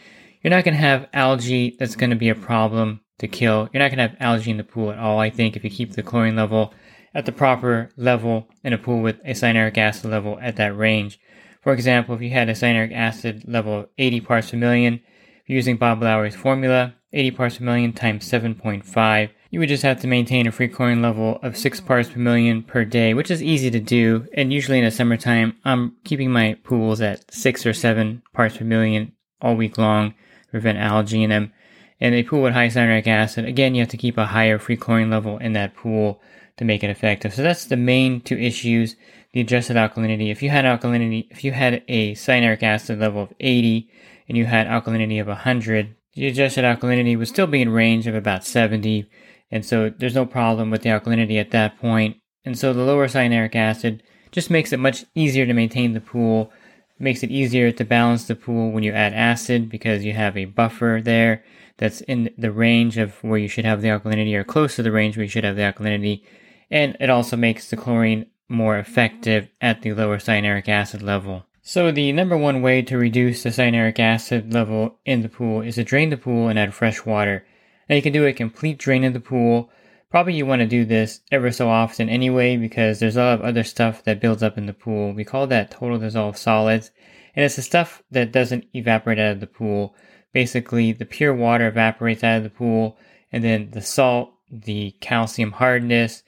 you're 0.41 0.51
not 0.51 0.65
going 0.65 0.75
to 0.75 0.82
have 0.82 1.08
algae 1.13 1.77
that's 1.79 1.96
going 1.96 2.10
to 2.10 2.17
be 2.17 2.27
a 2.27 2.36
problem 2.36 3.00
to 3.20 3.29
kill. 3.29 3.70
You're 3.72 3.82
not 3.82 3.88
going 3.88 4.00
to 4.00 4.10
have 4.10 4.17
algae 4.20 4.51
in 4.51 4.58
the 4.58 4.65
pool 4.65 4.91
at 4.91 5.00
all, 5.00 5.20
I 5.20 5.29
think, 5.29 5.55
if 5.55 5.63
you 5.63 5.70
keep 5.70 5.93
the 5.93 6.03
chlorine 6.03 6.36
level 6.36 6.74
at 7.15 7.25
the 7.25 7.32
proper 7.32 7.91
level 7.96 8.50
in 8.65 8.74
a 8.74 8.77
pool 8.77 9.01
with 9.01 9.22
a 9.24 9.32
cyanuric 9.32 9.77
acid 9.77 10.12
level 10.12 10.38
at 10.41 10.58
that 10.58 10.75
range. 10.75 11.17
For 11.62 11.72
example, 11.72 12.13
if 12.13 12.22
you 12.22 12.32
had 12.32 12.50
a 12.50 12.53
cyanuric 12.53 12.93
acid 12.93 13.46
level 13.48 13.79
of 13.79 13.89
80 13.98 14.20
parts 14.20 14.51
per 14.51 14.58
million, 14.58 15.00
using 15.46 15.77
Bob 15.77 16.03
Lowry's 16.03 16.36
formula, 16.36 16.93
80 17.13 17.32
parts 17.32 17.58
per 17.60 17.63
million 17.63 17.93
times 17.93 18.29
7.5, 18.29 19.29
you 19.53 19.60
would 19.60 19.69
just 19.69 19.83
have 19.83 20.01
to 20.01 20.07
maintain 20.07 20.48
a 20.48 20.51
free 20.51 20.67
chlorine 20.67 21.03
level 21.03 21.38
of 21.43 21.55
6 21.55 21.79
parts 21.81 22.10
per 22.10 22.17
million 22.17 22.63
per 22.63 22.83
day, 22.83 23.13
which 23.13 23.29
is 23.29 23.43
easy 23.43 23.69
to 23.69 23.79
do. 23.79 24.25
And 24.33 24.51
usually 24.51 24.79
in 24.79 24.83
the 24.83 24.89
summertime, 24.89 25.55
I'm 25.63 25.95
keeping 26.03 26.31
my 26.31 26.57
pools 26.63 27.01
at 27.01 27.31
6 27.31 27.67
or 27.67 27.74
7 27.74 28.24
parts 28.33 28.57
per 28.57 28.65
million 28.65 29.12
all 29.39 29.55
week 29.55 29.77
long 29.77 30.15
to 30.45 30.50
prevent 30.50 30.79
algae 30.79 31.22
in 31.22 31.29
them. 31.29 31.53
And 32.01 32.15
a 32.15 32.24
pool 32.24 32.41
with 32.41 32.53
high 32.53 32.69
cyanuric 32.69 33.05
acid, 33.05 33.45
again, 33.45 33.75
you 33.75 33.81
have 33.83 33.91
to 33.91 33.98
keep 33.98 34.17
a 34.17 34.25
higher 34.25 34.57
free 34.57 34.75
chlorine 34.75 35.12
level 35.12 35.38
in 35.38 35.53
that 35.53 35.75
pool 35.75 36.19
to 36.57 36.65
make 36.65 36.83
it 36.83 36.89
effective. 36.89 37.36
So 37.36 37.43
that's 37.43 37.65
the 37.65 37.77
main 37.77 38.22
two 38.22 38.39
issues. 38.39 38.95
The 39.33 39.41
adjusted 39.41 39.77
alkalinity. 39.77 40.31
If 40.31 40.41
you 40.41 40.50
had 40.50 40.65
alkalinity, 40.65 41.27
if 41.29 41.43
you 41.43 41.51
had 41.51 41.83
a 41.88 42.15
cyanuric 42.15 42.63
acid 42.63 42.98
level 42.98 43.22
of 43.22 43.33
80 43.39 43.88
and 44.27 44.36
you 44.36 44.45
had 44.45 44.65
alkalinity 44.65 45.22
of 45.22 45.27
100, 45.27 45.95
the 46.15 46.25
adjusted 46.25 46.63
alkalinity 46.63 47.15
would 47.15 47.27
still 47.27 47.45
be 47.45 47.62
in 47.62 47.69
range 47.69 48.07
of 48.07 48.15
about 48.15 48.43
70 48.43 49.07
and 49.53 49.63
so 49.63 49.91
there's 49.95 50.15
no 50.15 50.25
problem 50.25 50.72
with 50.72 50.81
the 50.81 50.89
alkalinity 50.89 51.39
at 51.39 51.51
that 51.51 51.77
point. 51.77 52.17
And 52.43 52.57
so 52.57 52.74
the 52.74 52.81
lower 52.81 53.07
cyanuric 53.07 53.53
acid 53.53 54.01
just 54.31 54.50
makes 54.50 54.74
it 54.74 54.79
much 54.79 55.05
easier 55.13 55.45
to 55.45 55.53
maintain 55.53 55.93
the 55.93 56.01
pool. 56.01 56.51
Makes 56.98 57.22
it 57.22 57.29
easier 57.29 57.72
to 57.72 57.86
balance 57.86 58.25
the 58.25 58.36
pool 58.36 58.72
when 58.72 58.81
you 58.81 58.93
add 58.93 59.13
acid 59.13 59.69
because 59.69 60.03
you 60.03 60.13
have 60.13 60.36
a 60.36 60.45
buffer 60.45 61.01
there 61.03 61.43
that's 61.77 62.01
in 62.01 62.31
the 62.36 62.51
range 62.51 62.98
of 62.98 63.24
where 63.24 63.38
you 63.38 63.48
should 63.48 63.63
have 63.63 63.83
the 63.83 63.89
alkalinity 63.89 64.33
or 64.33 64.43
close 64.43 64.75
to 64.77 64.81
the 64.81 64.91
range 64.91 65.17
where 65.17 65.24
you 65.24 65.29
should 65.29 65.43
have 65.43 65.55
the 65.55 65.62
alkalinity. 65.62 66.24
And 66.72 66.98
it 67.00 67.12
also 67.12 67.38
makes 67.38 67.69
the 67.69 67.77
chlorine 67.77 68.25
more 68.50 68.79
effective 68.79 69.50
at 69.62 69.83
the 69.83 69.93
lower 69.93 70.17
cyanuric 70.17 70.67
acid 70.67 71.03
level. 71.03 71.45
So 71.62 71.91
the 71.91 72.12
number 72.12 72.36
one 72.36 72.63
way 72.63 72.81
to 72.81 72.98
reduce 72.98 73.43
the 73.43 73.50
cyanuric 73.50 74.00
acid 74.00 74.51
level 74.51 74.98
in 75.05 75.22
the 75.22 75.29
pool 75.29 75.62
is 75.62 75.75
to 75.75 75.83
drain 75.83 76.10
the 76.10 76.17
pool 76.17 76.48
and 76.48 76.57
add 76.57 76.74
fresh 76.74 77.05
water. 77.05 77.45
Now 77.90 77.96
you 77.96 78.02
can 78.02 78.13
do 78.13 78.25
a 78.25 78.34
complete 78.34 78.78
drain 78.78 79.04
of 79.04 79.13
the 79.13 79.20
pool. 79.20 79.70
Probably 80.10 80.34
you 80.34 80.46
want 80.46 80.62
to 80.62 80.68
do 80.68 80.86
this 80.86 81.22
ever 81.32 81.52
so 81.52 81.70
often 81.70 82.10
anyway 82.10 82.58
because 82.58 83.00
there's 83.00 83.18
a 83.18 83.24
lot 83.24 83.40
of 83.40 83.42
other 83.42 83.63
stuff 83.63 84.04
that 84.04 84.22
builds 84.22 84.44
up 84.44 84.58
in 84.58 84.66
the 84.66 84.74
pool. 84.74 85.13
We 85.13 85.24
call 85.24 85.48
that 85.48 85.72
total 85.72 85.98
dissolved 85.98 86.38
solids. 86.38 86.92
And 87.36 87.44
it's 87.44 87.56
the 87.56 87.62
stuff 87.63 88.04
that 88.12 88.32
doesn't 88.32 88.66
evaporate 88.74 89.20
out 89.20 89.32
of 89.32 89.40
the 89.40 89.48
pool. 89.48 89.96
Basically, 90.34 90.92
the 90.92 91.06
pure 91.06 91.34
water 91.34 91.68
evaporates 91.68 92.24
out 92.24 92.38
of 92.38 92.44
the 92.44 92.50
pool 92.50 92.98
and 93.32 93.44
then 93.44 93.72
the 93.72 93.82
salt, 93.82 94.34
the 94.52 94.92
calcium 95.02 95.52
hardness, 95.52 96.24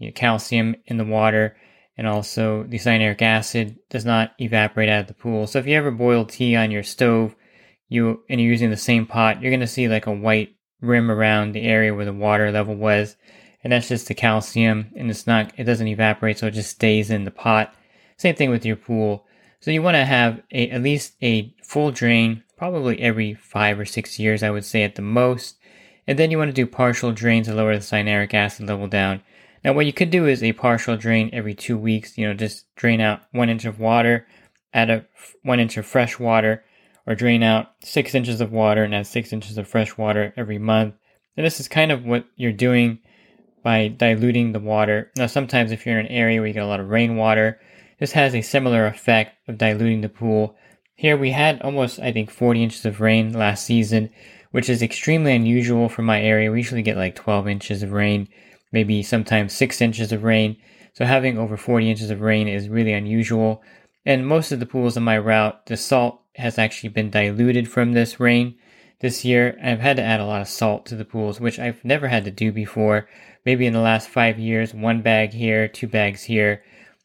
know, 0.00 0.12
calcium 0.12 0.76
in 0.86 0.96
the 0.96 1.04
water, 1.04 1.56
and 1.96 2.06
also 2.06 2.64
the 2.64 2.78
cyanuric 2.78 3.22
acid 3.22 3.78
does 3.88 4.04
not 4.04 4.32
evaporate 4.38 4.88
out 4.88 5.02
of 5.02 5.06
the 5.06 5.14
pool. 5.14 5.46
So 5.46 5.58
if 5.58 5.66
you 5.66 5.76
ever 5.76 5.90
boil 5.90 6.24
tea 6.24 6.56
on 6.56 6.70
your 6.70 6.82
stove, 6.82 7.34
you 7.88 8.22
and 8.28 8.40
you're 8.40 8.50
using 8.50 8.70
the 8.70 8.76
same 8.76 9.06
pot, 9.06 9.42
you're 9.42 9.50
going 9.50 9.60
to 9.60 9.66
see 9.66 9.88
like 9.88 10.06
a 10.06 10.12
white 10.12 10.54
rim 10.80 11.10
around 11.10 11.52
the 11.52 11.62
area 11.62 11.94
where 11.94 12.04
the 12.04 12.12
water 12.12 12.50
level 12.50 12.74
was, 12.74 13.16
and 13.62 13.72
that's 13.72 13.88
just 13.88 14.08
the 14.08 14.14
calcium, 14.14 14.90
and 14.96 15.10
it's 15.10 15.26
not 15.26 15.52
it 15.56 15.64
doesn't 15.64 15.86
evaporate, 15.86 16.38
so 16.38 16.46
it 16.46 16.52
just 16.52 16.70
stays 16.70 17.10
in 17.10 17.24
the 17.24 17.30
pot. 17.30 17.74
Same 18.16 18.34
thing 18.34 18.50
with 18.50 18.64
your 18.64 18.76
pool. 18.76 19.26
So 19.60 19.70
you 19.70 19.82
want 19.82 19.96
to 19.96 20.04
have 20.04 20.42
a, 20.52 20.70
at 20.70 20.82
least 20.82 21.14
a 21.22 21.54
full 21.62 21.90
drain, 21.90 22.42
probably 22.56 23.00
every 23.00 23.34
five 23.34 23.78
or 23.78 23.84
six 23.84 24.18
years, 24.18 24.42
I 24.42 24.50
would 24.50 24.64
say 24.64 24.82
at 24.82 24.94
the 24.94 25.02
most. 25.02 25.56
And 26.06 26.18
then 26.18 26.30
you 26.30 26.38
want 26.38 26.48
to 26.48 26.54
do 26.54 26.66
partial 26.66 27.12
drains 27.12 27.46
to 27.46 27.54
lower 27.54 27.74
the 27.74 27.80
cyanuric 27.80 28.34
acid 28.34 28.66
level 28.66 28.88
down. 28.88 29.22
Now, 29.62 29.74
what 29.74 29.86
you 29.86 29.92
could 29.92 30.10
do 30.10 30.26
is 30.26 30.42
a 30.42 30.52
partial 30.52 30.96
drain 30.96 31.30
every 31.32 31.54
two 31.54 31.76
weeks. 31.76 32.16
You 32.16 32.26
know, 32.26 32.34
just 32.34 32.74
drain 32.74 33.00
out 33.00 33.22
one 33.32 33.50
inch 33.50 33.66
of 33.66 33.78
water, 33.78 34.26
add 34.72 34.90
a 34.90 35.06
one 35.42 35.60
inch 35.60 35.76
of 35.76 35.86
fresh 35.86 36.18
water, 36.18 36.64
or 37.10 37.16
drain 37.16 37.42
out 37.42 37.72
six 37.82 38.14
inches 38.14 38.40
of 38.40 38.52
water 38.52 38.84
and 38.84 38.94
add 38.94 39.04
six 39.04 39.32
inches 39.32 39.58
of 39.58 39.66
fresh 39.66 39.98
water 39.98 40.32
every 40.36 40.58
month. 40.58 40.94
And 41.36 41.44
this 41.44 41.58
is 41.58 41.66
kind 41.66 41.90
of 41.90 42.04
what 42.04 42.24
you're 42.36 42.52
doing 42.52 43.00
by 43.64 43.88
diluting 43.88 44.52
the 44.52 44.60
water. 44.60 45.10
Now, 45.16 45.26
sometimes 45.26 45.72
if 45.72 45.84
you're 45.84 45.98
in 45.98 46.06
an 46.06 46.12
area 46.12 46.38
where 46.38 46.46
you 46.46 46.54
get 46.54 46.62
a 46.62 46.68
lot 46.68 46.78
of 46.78 46.88
rainwater, 46.88 47.60
this 47.98 48.12
has 48.12 48.32
a 48.32 48.42
similar 48.42 48.86
effect 48.86 49.34
of 49.48 49.58
diluting 49.58 50.02
the 50.02 50.08
pool. 50.08 50.54
Here 50.94 51.16
we 51.16 51.32
had 51.32 51.60
almost, 51.62 51.98
I 51.98 52.12
think, 52.12 52.30
40 52.30 52.62
inches 52.62 52.86
of 52.86 53.00
rain 53.00 53.32
last 53.32 53.66
season, 53.66 54.10
which 54.52 54.70
is 54.70 54.80
extremely 54.80 55.34
unusual 55.34 55.88
for 55.88 56.02
my 56.02 56.22
area. 56.22 56.52
We 56.52 56.58
usually 56.58 56.82
get 56.82 56.96
like 56.96 57.16
12 57.16 57.48
inches 57.48 57.82
of 57.82 57.90
rain, 57.90 58.28
maybe 58.70 59.02
sometimes 59.02 59.52
6 59.54 59.80
inches 59.80 60.12
of 60.12 60.22
rain. 60.22 60.56
So 60.92 61.04
having 61.04 61.38
over 61.38 61.56
40 61.56 61.90
inches 61.90 62.10
of 62.10 62.20
rain 62.20 62.46
is 62.46 62.68
really 62.68 62.92
unusual. 62.92 63.64
And 64.04 64.26
most 64.26 64.50
of 64.50 64.60
the 64.60 64.66
pools 64.66 64.96
on 64.96 65.02
my 65.02 65.18
route, 65.18 65.66
the 65.66 65.76
salt 65.76 66.22
has 66.36 66.58
actually 66.58 66.88
been 66.88 67.10
diluted 67.10 67.68
from 67.68 67.92
this 67.92 68.18
rain. 68.18 68.56
This 69.00 69.24
year, 69.24 69.58
I've 69.62 69.80
had 69.80 69.96
to 69.96 70.02
add 70.02 70.20
a 70.20 70.26
lot 70.26 70.40
of 70.40 70.48
salt 70.48 70.86
to 70.86 70.96
the 70.96 71.04
pools, 71.04 71.40
which 71.40 71.58
I've 71.58 71.84
never 71.84 72.08
had 72.08 72.24
to 72.24 72.30
do 72.30 72.52
before. 72.52 73.08
Maybe 73.44 73.66
in 73.66 73.72
the 73.72 73.80
last 73.80 74.08
five 74.08 74.38
years, 74.38 74.74
one 74.74 75.02
bag 75.02 75.32
here, 75.32 75.68
two 75.68 75.86
bags 75.86 76.24
here, 76.24 76.62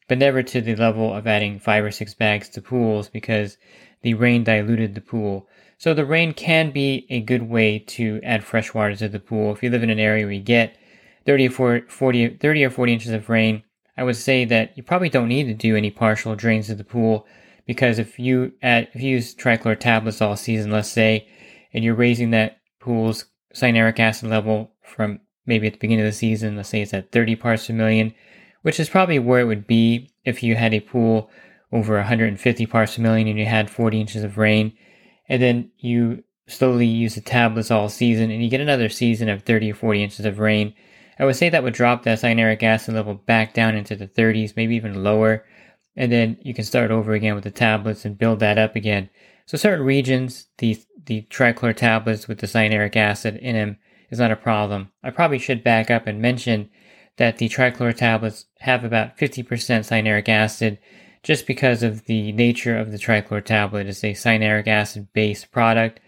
but 0.08 0.18
never 0.18 0.42
to 0.42 0.60
the 0.60 0.76
level 0.76 1.14
of 1.14 1.26
adding 1.26 1.58
five 1.58 1.84
or 1.84 1.90
six 1.90 2.14
bags 2.14 2.48
to 2.50 2.62
pools 2.62 3.08
because 3.08 3.56
the 4.02 4.14
rain 4.14 4.44
diluted 4.44 4.94
the 4.94 5.00
pool. 5.00 5.48
So 5.78 5.92
the 5.92 6.06
rain 6.06 6.32
can 6.32 6.70
be 6.70 7.06
a 7.10 7.20
good 7.20 7.42
way 7.42 7.78
to 7.78 8.20
add 8.22 8.44
fresh 8.44 8.72
water 8.72 8.96
to 8.96 9.08
the 9.08 9.20
pool. 9.20 9.52
If 9.52 9.62
you 9.62 9.70
live 9.70 9.82
in 9.82 9.90
an 9.90 9.98
area 9.98 10.24
where 10.24 10.32
you 10.32 10.40
get 10.40 10.76
30 11.26 11.48
or 11.58 11.80
40, 11.88 12.28
30 12.36 12.64
or 12.64 12.70
40 12.70 12.92
inches 12.92 13.12
of 13.12 13.28
rain, 13.28 13.62
I 13.96 14.04
would 14.04 14.16
say 14.16 14.44
that 14.44 14.76
you 14.76 14.82
probably 14.82 15.08
don't 15.08 15.28
need 15.28 15.44
to 15.44 15.54
do 15.54 15.76
any 15.76 15.90
partial 15.90 16.34
drains 16.34 16.66
to 16.66 16.74
the 16.74 16.84
pool 16.84 17.26
because 17.66 17.98
if 17.98 18.18
you 18.18 18.52
add, 18.62 18.88
if 18.92 19.02
you 19.02 19.10
use 19.10 19.34
trichlor 19.34 19.78
tablets 19.78 20.20
all 20.20 20.36
season, 20.36 20.70
let's 20.70 20.90
say, 20.90 21.28
and 21.72 21.84
you're 21.84 21.94
raising 21.94 22.30
that 22.30 22.58
pool's 22.80 23.26
cyanuric 23.54 23.98
acid 23.98 24.28
level 24.28 24.72
from 24.82 25.20
maybe 25.46 25.66
at 25.66 25.74
the 25.74 25.78
beginning 25.78 26.04
of 26.04 26.10
the 26.10 26.16
season, 26.16 26.56
let's 26.56 26.68
say 26.68 26.82
it's 26.82 26.94
at 26.94 27.12
30 27.12 27.36
parts 27.36 27.66
per 27.66 27.72
million, 27.72 28.14
which 28.62 28.78
is 28.78 28.88
probably 28.88 29.18
where 29.18 29.40
it 29.40 29.46
would 29.46 29.66
be 29.66 30.10
if 30.24 30.42
you 30.42 30.56
had 30.56 30.74
a 30.74 30.80
pool 30.80 31.30
over 31.72 31.96
150 31.96 32.66
parts 32.66 32.96
per 32.96 33.02
million 33.02 33.28
and 33.28 33.38
you 33.38 33.46
had 33.46 33.70
40 33.70 34.00
inches 34.00 34.24
of 34.24 34.38
rain, 34.38 34.72
and 35.28 35.42
then 35.42 35.70
you 35.78 36.22
slowly 36.46 36.86
use 36.86 37.16
the 37.16 37.20
tablets 37.20 37.70
all 37.70 37.88
season 37.88 38.30
and 38.30 38.42
you 38.42 38.48
get 38.48 38.60
another 38.60 38.88
season 38.88 39.28
of 39.28 39.42
30 39.42 39.72
or 39.72 39.74
40 39.74 40.04
inches 40.04 40.24
of 40.24 40.38
rain. 40.38 40.74
I 41.18 41.24
would 41.24 41.36
say 41.36 41.48
that 41.48 41.62
would 41.62 41.74
drop 41.74 42.02
that 42.02 42.18
cyanuric 42.18 42.62
acid 42.62 42.94
level 42.94 43.14
back 43.14 43.54
down 43.54 43.74
into 43.74 43.96
the 43.96 44.08
30s, 44.08 44.54
maybe 44.56 44.76
even 44.76 45.02
lower 45.02 45.44
and 45.96 46.12
then 46.12 46.36
you 46.42 46.52
can 46.52 46.64
start 46.64 46.90
over 46.90 47.14
again 47.14 47.34
with 47.34 47.44
the 47.44 47.50
tablets 47.50 48.04
and 48.04 48.18
build 48.18 48.40
that 48.40 48.58
up 48.58 48.76
again. 48.76 49.08
So 49.46 49.56
certain 49.56 49.84
regions, 49.84 50.46
the 50.58 50.78
the 51.06 51.22
trichlor 51.30 51.74
tablets 51.74 52.26
with 52.28 52.38
the 52.38 52.48
cyanuric 52.48 52.96
acid 52.96 53.36
in 53.36 53.54
them 53.54 53.78
is 54.10 54.18
not 54.18 54.32
a 54.32 54.36
problem. 54.36 54.90
I 55.02 55.10
probably 55.10 55.38
should 55.38 55.62
back 55.64 55.90
up 55.90 56.06
and 56.06 56.20
mention 56.20 56.68
that 57.16 57.38
the 57.38 57.48
trichlor 57.48 57.96
tablets 57.96 58.46
have 58.60 58.84
about 58.84 59.16
50% 59.16 59.44
cyanuric 59.46 60.28
acid 60.28 60.78
just 61.22 61.46
because 61.46 61.84
of 61.84 62.04
the 62.06 62.32
nature 62.32 62.76
of 62.76 62.90
the 62.90 62.98
trichlor 62.98 63.42
tablet. 63.42 63.86
It's 63.86 64.02
a 64.02 64.12
cyanuric 64.12 64.66
acid 64.66 65.08
based 65.12 65.52
product. 65.52 66.00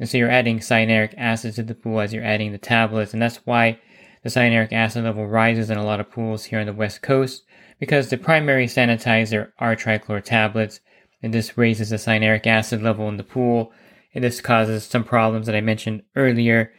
And 0.00 0.08
so 0.08 0.16
you're 0.16 0.30
adding 0.30 0.58
cyanuric 0.58 1.14
acid 1.18 1.54
to 1.56 1.62
the 1.62 1.74
pool 1.74 2.00
as 2.00 2.14
you're 2.14 2.24
adding 2.24 2.52
the 2.52 2.58
tablets. 2.58 3.12
And 3.12 3.20
that's 3.20 3.44
why 3.44 3.78
the 4.26 4.40
cyanuric 4.40 4.72
acid 4.72 5.04
level 5.04 5.24
rises 5.24 5.70
in 5.70 5.78
a 5.78 5.84
lot 5.84 6.00
of 6.00 6.10
pools 6.10 6.46
here 6.46 6.58
on 6.58 6.66
the 6.66 6.72
West 6.72 7.00
Coast 7.00 7.44
because 7.78 8.10
the 8.10 8.18
primary 8.18 8.66
sanitizer 8.66 9.52
are 9.60 9.76
trichlor 9.76 10.20
tablets, 10.20 10.80
and 11.22 11.32
this 11.32 11.56
raises 11.56 11.90
the 11.90 11.96
cyanuric 11.96 12.44
acid 12.44 12.82
level 12.82 13.08
in 13.08 13.18
the 13.18 13.22
pool, 13.22 13.72
and 14.14 14.24
this 14.24 14.40
causes 14.40 14.82
some 14.82 15.04
problems 15.04 15.46
that 15.46 15.54
I 15.54 15.60
mentioned 15.60 16.02
earlier. 16.16 16.72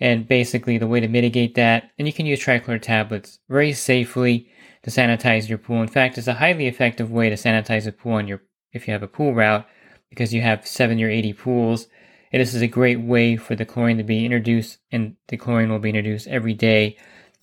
And 0.00 0.26
basically, 0.26 0.76
the 0.76 0.88
way 0.88 0.98
to 0.98 1.06
mitigate 1.06 1.54
that, 1.54 1.90
and 2.00 2.08
you 2.08 2.12
can 2.12 2.26
use 2.26 2.40
trichlor 2.40 2.82
tablets 2.82 3.38
very 3.48 3.72
safely 3.72 4.48
to 4.82 4.90
sanitize 4.90 5.48
your 5.48 5.58
pool. 5.58 5.80
In 5.82 5.86
fact, 5.86 6.18
it's 6.18 6.26
a 6.26 6.34
highly 6.34 6.66
effective 6.66 7.12
way 7.12 7.28
to 7.28 7.36
sanitize 7.36 7.86
a 7.86 7.92
pool 7.92 8.14
on 8.14 8.26
your 8.26 8.42
if 8.72 8.88
you 8.88 8.92
have 8.92 9.04
a 9.04 9.08
pool 9.08 9.34
route 9.34 9.64
because 10.10 10.34
you 10.34 10.42
have 10.42 10.66
70 10.66 11.04
or 11.04 11.10
80 11.10 11.32
pools. 11.34 11.86
And 12.32 12.40
this 12.40 12.54
is 12.54 12.62
a 12.62 12.68
great 12.68 13.00
way 13.00 13.36
for 13.36 13.54
the 13.54 13.64
chlorine 13.64 13.98
to 13.98 14.04
be 14.04 14.24
introduced, 14.24 14.78
and 14.92 15.16
the 15.28 15.36
chlorine 15.36 15.70
will 15.70 15.78
be 15.78 15.90
introduced 15.90 16.26
every 16.28 16.54
day 16.54 16.96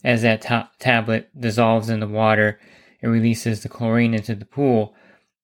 as 0.04 0.22
that 0.22 0.42
ta- 0.42 0.70
tablet 0.80 1.30
dissolves 1.40 1.90
in 1.90 2.00
the 2.00 2.08
water 2.08 2.60
it 3.06 3.10
releases 3.10 3.62
the 3.62 3.70
chlorine 3.70 4.16
into 4.16 4.34
the 4.34 4.46
pool. 4.46 4.96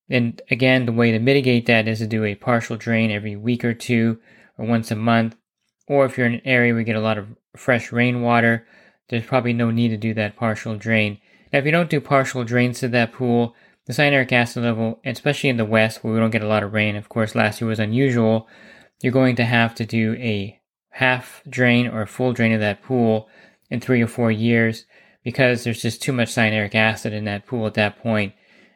And 0.10 0.42
again, 0.50 0.88
the 0.88 0.92
way 0.92 1.12
to 1.12 1.20
mitigate 1.20 1.68
that 1.68 1.88
is 1.88 2.00
to 2.00 2.08
do 2.08 2.26
a 2.26 2.34
partial 2.34 2.76
drain 2.76 3.12
every 3.12 3.36
week 3.36 3.64
or 3.64 3.76
two 3.76 4.20
or 4.58 4.66
once 4.66 4.90
a 4.90 4.96
month. 4.96 5.36
Or 5.88 6.06
if 6.06 6.18
you're 6.18 6.26
in 6.26 6.34
an 6.34 6.42
area 6.44 6.74
where 6.74 6.80
you 6.80 6.86
get 6.86 6.96
a 6.96 7.02
lot 7.02 7.20
of 7.20 7.28
fresh 7.56 7.92
rainwater, 7.92 8.66
there's 9.10 9.26
probably 9.26 9.54
no 9.54 9.70
need 9.70 9.90
to 9.90 9.98
do 9.98 10.16
that 10.16 10.38
partial 10.38 10.76
drain. 10.76 11.20
Now, 11.54 11.60
if 11.60 11.66
you 11.66 11.72
don't 11.72 11.90
do 11.90 12.02
partial 12.02 12.44
drains 12.44 12.80
to 12.80 12.88
that 12.88 13.14
pool, 13.14 13.54
the 13.86 13.94
cyanuric 13.94 14.32
acid 14.32 14.64
level, 14.64 15.00
especially 15.06 15.52
in 15.52 15.58
the 15.58 15.66
west 15.66 16.04
where 16.04 16.14
we 16.14 16.20
don't 16.20 16.32
get 16.32 16.44
a 16.44 16.48
lot 16.48 16.64
of 16.64 16.74
rain, 16.74 16.96
of 16.96 17.10
course, 17.10 17.36
last 17.36 17.62
year 17.62 17.68
was 17.68 17.80
unusual, 17.80 18.48
you're 19.01 19.13
going 19.13 19.36
to 19.38 19.46
have 19.46 19.75
to 19.75 19.86
do 19.86 20.15
a 20.15 20.60
half 20.91 21.41
drain 21.50 21.88
or 21.88 22.01
a 22.01 22.08
full 22.08 22.34
drain 22.34 22.53
of 22.53 22.60
that 22.60 22.84
pool 22.84 23.29
in 23.70 23.79
three 23.79 24.01
or 24.01 24.08
four 24.08 24.31
years 24.31 24.86
because 25.24 25.63
there's 25.63 25.81
just 25.81 26.01
too 26.01 26.12
much 26.12 26.29
cyanuric 26.29 26.75
acid 26.75 27.13
in 27.13 27.25
that 27.25 27.46
pool 27.46 27.67
at 27.67 27.75
that 27.75 28.00
point. 28.01 28.34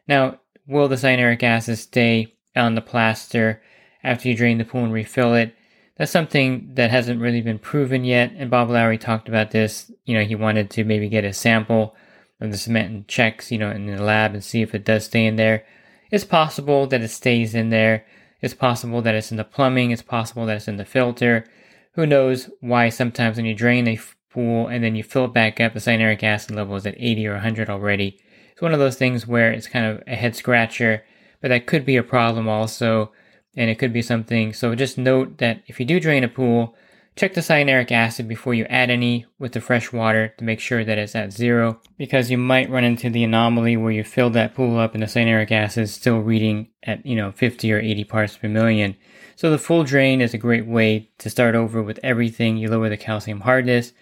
Now, 0.08 0.40
will 0.68 0.88
the 0.88 0.96
cyanuric 0.96 1.44
acid 1.44 1.78
stay 1.78 2.36
on 2.56 2.76
the 2.76 2.82
plaster 2.82 3.62
after 4.04 4.30
you 4.30 4.36
drain 4.36 4.58
the 4.58 4.66
pool 4.66 4.84
and 4.84 4.94
refill 4.94 5.34
it? 5.34 5.56
That's 5.98 6.12
something 6.12 6.72
that 6.74 6.92
hasn't 6.92 7.22
really 7.22 7.42
been 7.42 7.60
proven 7.60 8.04
yet. 8.04 8.34
And 8.36 8.52
Bob 8.52 8.70
Lowry 8.70 8.98
talked 8.98 9.30
about 9.30 9.52
this. 9.52 9.92
You 10.04 10.18
know, 10.18 10.26
he 10.26 10.36
wanted 10.36 10.70
to 10.72 10.84
maybe 10.84 11.08
get 11.08 11.24
a 11.24 11.34
sample 11.34 11.96
of 12.42 12.52
the 12.52 12.58
cement 12.58 12.92
and 12.92 13.08
checks, 13.08 13.52
you 13.52 13.58
know, 13.58 13.72
in 13.72 13.86
the 13.86 14.02
lab 14.02 14.34
and 14.34 14.44
see 14.44 14.62
if 14.62 14.76
it 14.76 14.84
does 14.84 15.06
stay 15.06 15.26
in 15.26 15.38
there. 15.38 15.66
It's 16.12 16.26
possible 16.26 16.86
that 16.88 17.02
it 17.02 17.10
stays 17.10 17.56
in 17.56 17.70
there. 17.70 18.06
It's 18.42 18.54
possible 18.54 19.02
that 19.02 19.16
it's 19.16 19.32
in 19.32 19.38
the 19.38 19.44
plumbing. 19.44 19.92
It's 19.92 20.02
possible 20.02 20.46
that 20.46 20.58
it's 20.58 20.68
in 20.68 20.78
the 20.78 20.86
filter. 20.86 21.46
Who 21.94 22.06
knows 22.06 22.50
why 22.60 22.90
sometimes 22.90 23.38
when 23.38 23.46
you 23.46 23.56
drain 23.56 23.88
a 23.88 24.00
pool 24.30 24.68
and 24.68 24.84
then 24.84 24.96
you 24.96 25.04
fill 25.04 25.26
it 25.26 25.34
back 25.34 25.60
up, 25.62 25.74
the 25.74 25.80
cyanuric 25.80 26.24
acid 26.24 26.56
level 26.56 26.76
is 26.76 26.86
at 26.86 26.96
80 26.98 27.28
or 27.28 27.34
100 27.34 27.70
already. 27.70 28.20
It's 28.52 28.62
one 28.62 28.74
of 28.74 28.80
those 28.80 28.98
things 28.98 29.26
where 29.26 29.52
it's 29.52 29.68
kind 29.68 29.86
of 29.86 30.04
a 30.08 30.16
head 30.16 30.36
scratcher, 30.36 31.04
but 31.42 31.50
that 31.50 31.68
could 31.68 31.86
be 31.86 31.98
a 31.98 32.04
problem 32.04 32.48
also, 32.48 33.12
and 33.56 33.70
it 33.70 33.80
could 33.80 33.94
be 33.94 34.02
something. 34.02 34.54
So 34.54 34.76
just 34.76 34.98
note 34.98 35.38
that 35.38 35.62
if 35.68 35.80
you 35.80 35.86
do 35.86 36.00
drain 36.00 36.24
a 36.24 36.28
pool, 36.28 36.76
check 37.16 37.34
the 37.34 37.42
cyanuric 37.42 37.92
acid 37.92 38.28
before 38.28 38.54
you 38.54 38.66
add 38.66 38.90
any 38.90 39.26
with 39.40 39.54
the 39.54 39.62
fresh 39.62 39.94
water 39.94 40.34
to 40.38 40.44
make 40.44 40.60
sure 40.60 40.84
that 40.84 40.98
it's 40.98 41.16
at 41.16 41.32
zero 41.32 41.80
because 41.98 42.30
you 42.30 42.38
might 42.38 42.70
run 42.70 42.84
into 42.84 43.10
the 43.10 43.24
anomaly 43.24 43.78
where 43.78 43.92
you 43.92 44.04
fill 44.04 44.30
that 44.30 44.54
pool 44.54 44.78
up 44.78 44.94
and 44.94 45.02
the 45.02 45.08
cyanuric 45.08 45.52
acid 45.52 45.84
is 45.84 45.94
still 45.94 46.20
reading 46.20 46.68
at, 46.84 47.06
you 47.06 47.16
know, 47.16 47.32
50 47.32 47.72
or 47.72 47.80
80 47.80 48.04
parts 48.04 48.38
per 48.38 48.50
million. 48.50 48.96
So 49.38 49.50
the 49.50 49.58
full 49.58 49.84
drain 49.84 50.20
is 50.22 50.34
a 50.34 50.38
great 50.38 50.66
way 50.66 51.10
to 51.20 51.30
start 51.30 51.56
over 51.56 51.82
with 51.82 52.00
everything. 52.04 52.58
You 52.58 52.70
lower 52.70 52.90
the 52.90 52.98
calcium 52.98 53.42
hardness, 53.42 53.94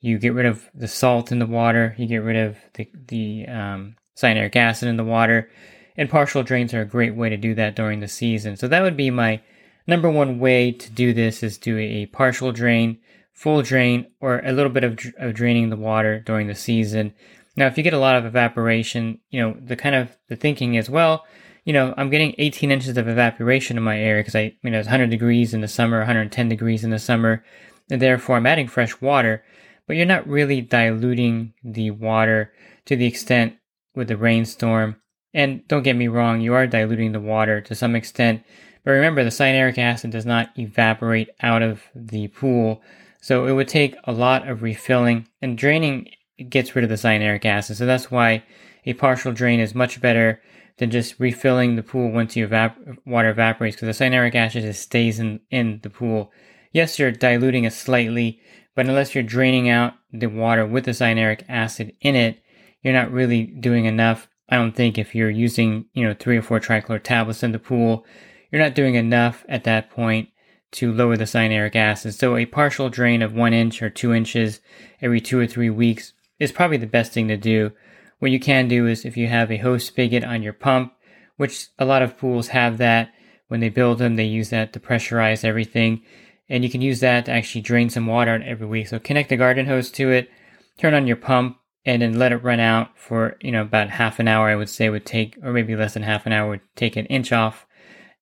you 0.00 0.18
get 0.18 0.34
rid 0.34 0.46
of 0.46 0.70
the 0.74 0.88
salt 0.88 1.30
in 1.30 1.38
the 1.38 1.46
water, 1.46 1.94
you 1.98 2.06
get 2.06 2.18
rid 2.18 2.36
of 2.36 2.56
the, 2.74 2.88
the 3.06 3.46
um, 3.48 3.96
cyanuric 4.16 4.56
acid 4.56 4.88
in 4.88 4.96
the 4.96 5.04
water, 5.04 5.50
and 5.96 6.08
partial 6.08 6.42
drains 6.42 6.72
are 6.72 6.80
a 6.80 6.86
great 6.86 7.14
way 7.14 7.28
to 7.28 7.36
do 7.36 7.54
that 7.54 7.76
during 7.76 8.00
the 8.00 8.08
season. 8.08 8.56
So 8.56 8.66
that 8.68 8.82
would 8.82 8.96
be 8.96 9.10
my 9.10 9.42
Number 9.86 10.10
one 10.10 10.38
way 10.38 10.72
to 10.72 10.90
do 10.90 11.12
this 11.12 11.42
is 11.42 11.58
do 11.58 11.78
a 11.78 12.06
partial 12.06 12.52
drain, 12.52 12.98
full 13.32 13.62
drain, 13.62 14.06
or 14.20 14.40
a 14.44 14.52
little 14.52 14.70
bit 14.70 14.84
of, 14.84 14.98
of 15.18 15.34
draining 15.34 15.70
the 15.70 15.76
water 15.76 16.20
during 16.20 16.46
the 16.46 16.54
season. 16.54 17.14
Now, 17.56 17.66
if 17.66 17.76
you 17.76 17.82
get 17.82 17.92
a 17.92 17.98
lot 17.98 18.16
of 18.16 18.24
evaporation, 18.24 19.18
you 19.30 19.40
know, 19.40 19.56
the 19.60 19.76
kind 19.76 19.94
of 19.94 20.16
the 20.28 20.36
thinking 20.36 20.74
is, 20.74 20.88
well, 20.88 21.24
you 21.64 21.72
know, 21.72 21.94
I'm 21.96 22.10
getting 22.10 22.34
18 22.38 22.70
inches 22.70 22.96
of 22.96 23.08
evaporation 23.08 23.76
in 23.76 23.82
my 23.82 23.98
area 23.98 24.20
because 24.20 24.34
I, 24.34 24.56
you 24.62 24.70
know, 24.70 24.78
it's 24.78 24.86
100 24.86 25.10
degrees 25.10 25.54
in 25.54 25.60
the 25.60 25.68
summer, 25.68 25.98
110 25.98 26.48
degrees 26.48 26.82
in 26.82 26.90
the 26.90 26.98
summer, 26.98 27.44
and 27.90 28.00
therefore 28.00 28.36
I'm 28.36 28.46
adding 28.46 28.68
fresh 28.68 29.00
water, 29.00 29.44
but 29.86 29.96
you're 29.96 30.06
not 30.06 30.26
really 30.26 30.60
diluting 30.60 31.52
the 31.62 31.90
water 31.90 32.52
to 32.86 32.96
the 32.96 33.06
extent 33.06 33.54
with 33.94 34.08
the 34.08 34.16
rainstorm. 34.16 34.96
And 35.34 35.66
don't 35.68 35.82
get 35.82 35.96
me 35.96 36.08
wrong, 36.08 36.40
you 36.40 36.54
are 36.54 36.66
diluting 36.66 37.12
the 37.12 37.20
water 37.20 37.60
to 37.62 37.74
some 37.74 37.94
extent, 37.94 38.42
but 38.84 38.92
remember, 38.92 39.22
the 39.24 39.30
cyanuric 39.30 39.78
acid 39.78 40.10
does 40.10 40.26
not 40.26 40.50
evaporate 40.56 41.30
out 41.40 41.62
of 41.62 41.82
the 41.94 42.28
pool, 42.28 42.82
so 43.20 43.46
it 43.46 43.52
would 43.52 43.68
take 43.68 43.94
a 44.04 44.12
lot 44.12 44.48
of 44.48 44.62
refilling, 44.62 45.28
and 45.40 45.56
draining 45.56 46.08
gets 46.48 46.74
rid 46.74 46.82
of 46.84 46.90
the 46.90 46.96
cyanuric 46.96 47.44
acid. 47.44 47.76
So 47.76 47.86
that's 47.86 48.10
why 48.10 48.42
a 48.84 48.94
partial 48.94 49.32
drain 49.32 49.60
is 49.60 49.74
much 49.74 50.00
better 50.00 50.42
than 50.78 50.90
just 50.90 51.20
refilling 51.20 51.76
the 51.76 51.82
pool 51.82 52.10
once 52.10 52.34
you 52.34 52.48
evap- 52.48 52.98
water 53.06 53.30
evaporates, 53.30 53.76
because 53.76 53.96
the 53.96 54.04
cyanuric 54.04 54.34
acid 54.34 54.62
just 54.62 54.82
stays 54.82 55.20
in, 55.20 55.40
in 55.50 55.80
the 55.82 55.90
pool. 55.90 56.32
Yes, 56.72 56.98
you're 56.98 57.12
diluting 57.12 57.64
it 57.64 57.72
slightly, 57.72 58.40
but 58.74 58.86
unless 58.86 59.14
you're 59.14 59.22
draining 59.22 59.68
out 59.68 59.94
the 60.12 60.26
water 60.26 60.66
with 60.66 60.86
the 60.86 60.92
cyanuric 60.92 61.44
acid 61.48 61.92
in 62.00 62.16
it, 62.16 62.42
you're 62.82 62.94
not 62.94 63.12
really 63.12 63.44
doing 63.44 63.84
enough. 63.84 64.28
I 64.48 64.56
don't 64.56 64.74
think 64.74 64.98
if 64.98 65.14
you're 65.14 65.30
using, 65.30 65.86
you 65.92 66.04
know, 66.04 66.14
three 66.18 66.36
or 66.36 66.42
four 66.42 66.58
trichlor 66.58 67.00
tablets 67.00 67.42
in 67.42 67.52
the 67.52 67.58
pool, 67.58 68.04
you're 68.52 68.62
not 68.62 68.74
doing 68.74 68.94
enough 68.94 69.44
at 69.48 69.64
that 69.64 69.90
point 69.90 70.28
to 70.72 70.92
lower 70.92 71.16
the 71.16 71.24
cyanuric 71.24 71.74
acid. 71.74 72.14
So 72.14 72.36
a 72.36 72.46
partial 72.46 72.88
drain 72.88 73.22
of 73.22 73.34
one 73.34 73.52
inch 73.52 73.82
or 73.82 73.90
two 73.90 74.12
inches 74.12 74.60
every 75.00 75.20
two 75.20 75.38
or 75.38 75.46
three 75.46 75.70
weeks 75.70 76.12
is 76.38 76.52
probably 76.52 76.76
the 76.76 76.86
best 76.86 77.12
thing 77.12 77.28
to 77.28 77.36
do. 77.36 77.72
What 78.18 78.30
you 78.30 78.38
can 78.38 78.68
do 78.68 78.86
is 78.86 79.04
if 79.04 79.16
you 79.16 79.26
have 79.28 79.50
a 79.50 79.56
hose 79.56 79.84
spigot 79.84 80.22
on 80.22 80.42
your 80.42 80.52
pump, 80.52 80.92
which 81.36 81.68
a 81.78 81.84
lot 81.84 82.02
of 82.02 82.18
pools 82.18 82.48
have 82.48 82.78
that, 82.78 83.12
when 83.48 83.60
they 83.60 83.68
build 83.68 83.98
them, 83.98 84.16
they 84.16 84.24
use 84.24 84.50
that 84.50 84.72
to 84.72 84.80
pressurize 84.80 85.44
everything. 85.44 86.02
And 86.48 86.64
you 86.64 86.70
can 86.70 86.80
use 86.80 87.00
that 87.00 87.26
to 87.26 87.32
actually 87.32 87.62
drain 87.62 87.90
some 87.90 88.06
water 88.06 88.42
every 88.44 88.66
week. 88.66 88.88
So 88.88 88.98
connect 88.98 89.28
the 89.28 89.36
garden 89.36 89.66
hose 89.66 89.90
to 89.92 90.10
it, 90.10 90.30
turn 90.78 90.94
on 90.94 91.06
your 91.06 91.16
pump, 91.16 91.58
and 91.84 92.00
then 92.00 92.18
let 92.18 92.32
it 92.32 92.44
run 92.44 92.60
out 92.60 92.96
for, 92.96 93.36
you 93.40 93.50
know, 93.50 93.62
about 93.62 93.90
half 93.90 94.18
an 94.18 94.28
hour, 94.28 94.48
I 94.48 94.56
would 94.56 94.68
say 94.68 94.88
would 94.88 95.04
take, 95.04 95.36
or 95.42 95.52
maybe 95.52 95.74
less 95.74 95.94
than 95.94 96.02
half 96.02 96.26
an 96.26 96.32
hour 96.32 96.48
would 96.48 96.60
take 96.76 96.96
an 96.96 97.06
inch 97.06 97.32
off 97.32 97.66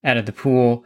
out 0.03 0.17
of 0.17 0.25
the 0.25 0.31
pool. 0.31 0.83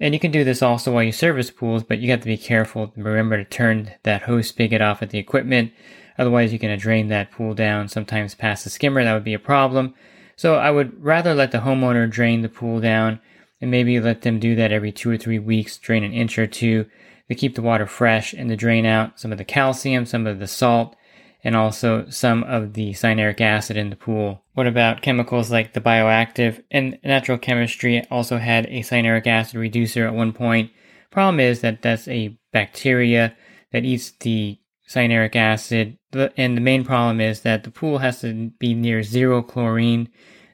And 0.00 0.14
you 0.14 0.20
can 0.20 0.30
do 0.30 0.44
this 0.44 0.62
also 0.62 0.92
while 0.92 1.02
you 1.02 1.12
service 1.12 1.50
pools, 1.50 1.82
but 1.82 1.98
you 1.98 2.10
have 2.10 2.20
to 2.20 2.26
be 2.26 2.36
careful. 2.36 2.92
Remember 2.96 3.36
to 3.36 3.44
turn 3.44 3.92
that 4.04 4.22
hose 4.22 4.48
spigot 4.48 4.80
off 4.80 5.02
at 5.02 5.10
the 5.10 5.18
equipment. 5.18 5.72
Otherwise, 6.18 6.52
you're 6.52 6.58
going 6.58 6.76
to 6.76 6.82
drain 6.82 7.08
that 7.08 7.30
pool 7.30 7.54
down, 7.54 7.88
sometimes 7.88 8.34
past 8.34 8.64
the 8.64 8.70
skimmer. 8.70 9.02
That 9.02 9.14
would 9.14 9.24
be 9.24 9.34
a 9.34 9.38
problem. 9.38 9.94
So 10.36 10.54
I 10.54 10.70
would 10.70 11.02
rather 11.02 11.34
let 11.34 11.50
the 11.50 11.58
homeowner 11.58 12.08
drain 12.08 12.42
the 12.42 12.48
pool 12.48 12.80
down 12.80 13.20
and 13.60 13.70
maybe 13.70 13.98
let 13.98 14.22
them 14.22 14.38
do 14.38 14.54
that 14.54 14.72
every 14.72 14.92
two 14.92 15.10
or 15.10 15.16
three 15.16 15.38
weeks, 15.38 15.78
drain 15.78 16.04
an 16.04 16.12
inch 16.12 16.38
or 16.38 16.46
two 16.46 16.86
to 17.28 17.34
keep 17.34 17.54
the 17.54 17.62
water 17.62 17.86
fresh 17.86 18.32
and 18.32 18.48
to 18.48 18.56
drain 18.56 18.86
out 18.86 19.18
some 19.18 19.32
of 19.32 19.38
the 19.38 19.44
calcium, 19.44 20.06
some 20.06 20.26
of 20.26 20.38
the 20.38 20.46
salt, 20.46 20.94
and 21.44 21.54
also 21.54 22.08
some 22.08 22.42
of 22.44 22.74
the 22.74 22.92
cyanuric 22.92 23.40
acid 23.40 23.76
in 23.76 23.90
the 23.90 23.96
pool. 23.96 24.42
What 24.54 24.66
about 24.66 25.02
chemicals 25.02 25.50
like 25.50 25.72
the 25.72 25.80
bioactive? 25.80 26.62
And 26.70 26.98
natural 27.04 27.38
chemistry 27.38 28.04
also 28.10 28.38
had 28.38 28.66
a 28.66 28.80
cyanuric 28.80 29.26
acid 29.26 29.54
reducer 29.54 30.06
at 30.06 30.14
one 30.14 30.32
point. 30.32 30.70
Problem 31.10 31.40
is 31.40 31.60
that 31.60 31.82
that's 31.82 32.08
a 32.08 32.36
bacteria 32.52 33.36
that 33.72 33.84
eats 33.84 34.10
the 34.20 34.58
cyanuric 34.88 35.36
acid. 35.36 35.98
And 36.12 36.56
the 36.56 36.60
main 36.60 36.84
problem 36.84 37.20
is 37.20 37.42
that 37.42 37.64
the 37.64 37.70
pool 37.70 37.98
has 37.98 38.20
to 38.22 38.50
be 38.58 38.74
near 38.74 39.02
zero 39.02 39.42
chlorine. 39.42 40.08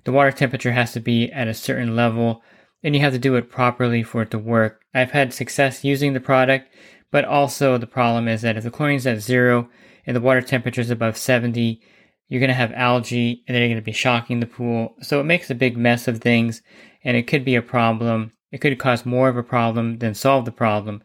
The 0.05 0.13
water 0.13 0.33
temperature 0.33 0.73
has 0.73 0.93
to 0.93 1.01
be 1.01 1.33
at 1.33 1.49
a 1.49 1.55
certain 1.55 1.97
level 1.97 2.43
and 2.83 2.95
you 2.95 3.01
have 3.01 3.15
to 3.15 3.19
do 3.19 3.35
it 3.35 3.51
properly 3.51 4.03
for 4.03 4.23
it 4.23 4.31
to 4.33 4.39
work. 4.39 4.83
I've 4.93 5.13
had 5.13 5.33
success 5.33 5.83
using 5.83 6.13
the 6.13 6.21
product, 6.21 6.69
but 7.11 7.25
also 7.25 7.79
the 7.79 7.87
problem 7.87 8.29
is 8.29 8.43
that 8.43 8.59
if 8.59 8.65
the 8.65 8.71
chlorine 8.71 8.97
is 8.97 9.07
at 9.07 9.21
zero, 9.21 9.71
and 10.07 10.17
the 10.17 10.21
water 10.21 10.43
temperature 10.43 10.81
is 10.81 10.91
above 10.91 11.17
70, 11.17 11.81
you're 12.29 12.41
going 12.41 12.49
to 12.49 12.55
have 12.55 12.73
algae 12.73 13.45
and 13.47 13.55
they're 13.55 13.69
going 13.69 13.77
to 13.77 13.83
be 13.83 13.93
shocking 13.93 14.41
the 14.41 14.47
pool. 14.47 14.97
So 15.03 15.21
it 15.21 15.25
makes 15.25 15.51
a 15.51 15.55
big 15.55 15.77
mess 15.77 16.09
of 16.09 16.21
things 16.21 16.63
and 17.05 17.17
it 17.17 17.27
could 17.27 17.45
be 17.45 17.55
a 17.55 17.63
problem. 17.63 18.33
It 18.51 18.59
could 18.61 18.79
cause 18.79 19.05
more 19.05 19.29
of 19.29 19.37
a 19.37 19.43
problem 19.43 19.99
than 19.99 20.15
solve 20.15 20.45
the 20.45 20.53
problem. 20.53 21.03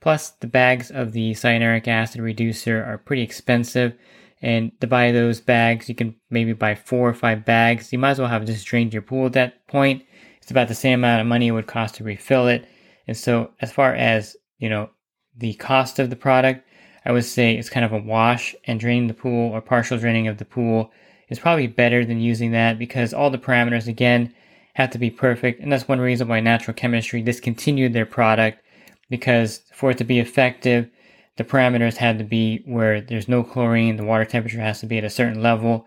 Plus, 0.00 0.30
the 0.30 0.46
bags 0.46 0.90
of 0.90 1.12
the 1.12 1.32
cyanuric 1.32 1.86
acid 1.86 2.20
reducer 2.20 2.82
are 2.82 2.98
pretty 2.98 3.22
expensive. 3.22 3.94
And 4.42 4.72
to 4.80 4.86
buy 4.86 5.12
those 5.12 5.40
bags, 5.40 5.88
you 5.88 5.94
can 5.94 6.16
maybe 6.30 6.54
buy 6.54 6.74
four 6.74 7.08
or 7.08 7.14
five 7.14 7.44
bags. 7.44 7.92
You 7.92 7.98
might 7.98 8.12
as 8.12 8.18
well 8.18 8.28
have 8.28 8.46
just 8.46 8.66
drained 8.66 8.94
your 8.94 9.02
pool 9.02 9.26
at 9.26 9.34
that 9.34 9.66
point. 9.66 10.02
It's 10.40 10.50
about 10.50 10.68
the 10.68 10.74
same 10.74 11.00
amount 11.00 11.20
of 11.20 11.26
money 11.26 11.48
it 11.48 11.52
would 11.52 11.66
cost 11.66 11.96
to 11.96 12.04
refill 12.04 12.48
it. 12.48 12.66
And 13.06 13.16
so, 13.16 13.50
as 13.60 13.70
far 13.70 13.94
as, 13.94 14.36
you 14.58 14.70
know, 14.70 14.90
the 15.36 15.54
cost 15.54 15.98
of 15.98 16.08
the 16.08 16.16
product, 16.16 16.66
I 17.04 17.12
would 17.12 17.24
say 17.24 17.54
it's 17.54 17.70
kind 17.70 17.84
of 17.84 17.92
a 17.92 17.98
wash 17.98 18.54
and 18.64 18.78
draining 18.78 19.08
the 19.08 19.14
pool 19.14 19.52
or 19.52 19.60
partial 19.60 19.98
draining 19.98 20.28
of 20.28 20.38
the 20.38 20.44
pool 20.44 20.90
is 21.28 21.38
probably 21.38 21.66
better 21.66 22.04
than 22.04 22.20
using 22.20 22.52
that 22.52 22.78
because 22.78 23.14
all 23.14 23.30
the 23.30 23.38
parameters 23.38 23.86
again 23.86 24.34
have 24.74 24.90
to 24.90 24.98
be 24.98 25.10
perfect. 25.10 25.60
And 25.60 25.72
that's 25.72 25.88
one 25.88 26.00
reason 26.00 26.28
why 26.28 26.40
natural 26.40 26.74
chemistry 26.74 27.22
discontinued 27.22 27.92
their 27.92 28.06
product 28.06 28.62
because 29.08 29.62
for 29.72 29.90
it 29.90 29.98
to 29.98 30.04
be 30.04 30.20
effective, 30.20 30.88
the 31.36 31.44
parameters 31.44 31.96
had 31.96 32.18
to 32.18 32.24
be 32.24 32.62
where 32.64 33.00
there's 33.00 33.28
no 33.28 33.42
chlorine, 33.42 33.96
the 33.96 34.04
water 34.04 34.24
temperature 34.24 34.60
has 34.60 34.80
to 34.80 34.86
be 34.86 34.98
at 34.98 35.04
a 35.04 35.10
certain 35.10 35.42
level, 35.42 35.86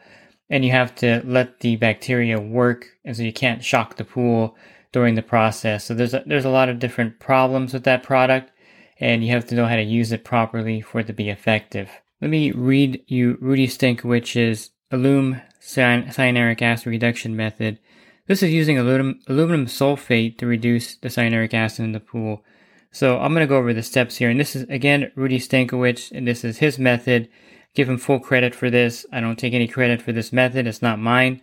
and 0.50 0.66
you 0.66 0.72
have 0.72 0.94
to 0.96 1.22
let 1.26 1.60
the 1.62 1.76
bacteria 1.76 2.40
work, 2.40 2.88
and 3.06 3.16
so 3.16 3.24
you 3.24 3.34
can't 3.34 3.64
shock 3.64 3.96
the 3.96 4.04
pool 4.04 4.56
during 4.92 5.16
the 5.16 5.22
process. 5.22 5.86
So 5.86 5.94
there's 5.94 6.14
a, 6.14 6.24
there's 6.26 6.46
a 6.46 6.50
lot 6.50 6.70
of 6.70 6.80
different 6.80 7.20
problems 7.20 7.74
with 7.74 7.84
that 7.84 8.04
product 8.04 8.52
and 9.00 9.24
you 9.24 9.32
have 9.32 9.46
to 9.48 9.56
know 9.56 9.66
how 9.66 9.76
to 9.76 9.82
use 9.82 10.12
it 10.12 10.24
properly 10.24 10.82
for 10.82 11.00
it 11.00 11.08
to 11.08 11.14
be 11.14 11.30
effective. 11.30 11.90
Let 12.22 12.30
me 12.30 12.52
read 12.52 13.04
you 13.08 13.38
Rudy 13.42 13.68
Stankowitz's 13.68 14.72
alum 14.92 15.42
cyanuric 15.62 16.62
acid 16.62 16.88
reduction 16.88 17.36
method. 17.36 17.80
This 18.28 18.42
is 18.42 18.52
using 18.52 18.78
aluminum, 18.78 19.20
aluminum 19.28 19.66
sulfate 19.66 20.38
to 20.38 20.46
reduce 20.46 20.96
the 20.96 21.10
cyanuric 21.10 21.54
acid 21.54 21.84
in 21.84 21.92
the 21.92 22.00
pool. 22.00 22.44
So 22.92 23.20
I'm 23.20 23.34
going 23.34 23.46
to 23.46 23.48
go 23.48 23.58
over 23.58 23.74
the 23.74 23.84
steps 23.84 24.18
here. 24.18 24.30
And 24.30 24.40
this 24.40 24.56
is, 24.56 24.64
again, 24.70 25.12
Rudy 25.16 25.40
Stankowicz, 25.40 26.12
and 26.12 26.28
this 26.28 26.46
is 26.46 26.60
his 26.60 26.78
method. 26.80 27.28
Give 27.74 27.90
him 27.90 27.98
full 27.98 28.20
credit 28.20 28.54
for 28.54 28.70
this. 28.70 29.06
I 29.12 29.20
don't 29.20 29.38
take 29.38 29.54
any 29.54 29.68
credit 29.68 30.02
for 30.02 30.12
this 30.12 30.32
method. 30.32 30.68
It's 30.68 30.82
not 30.82 31.00
mine. 31.00 31.42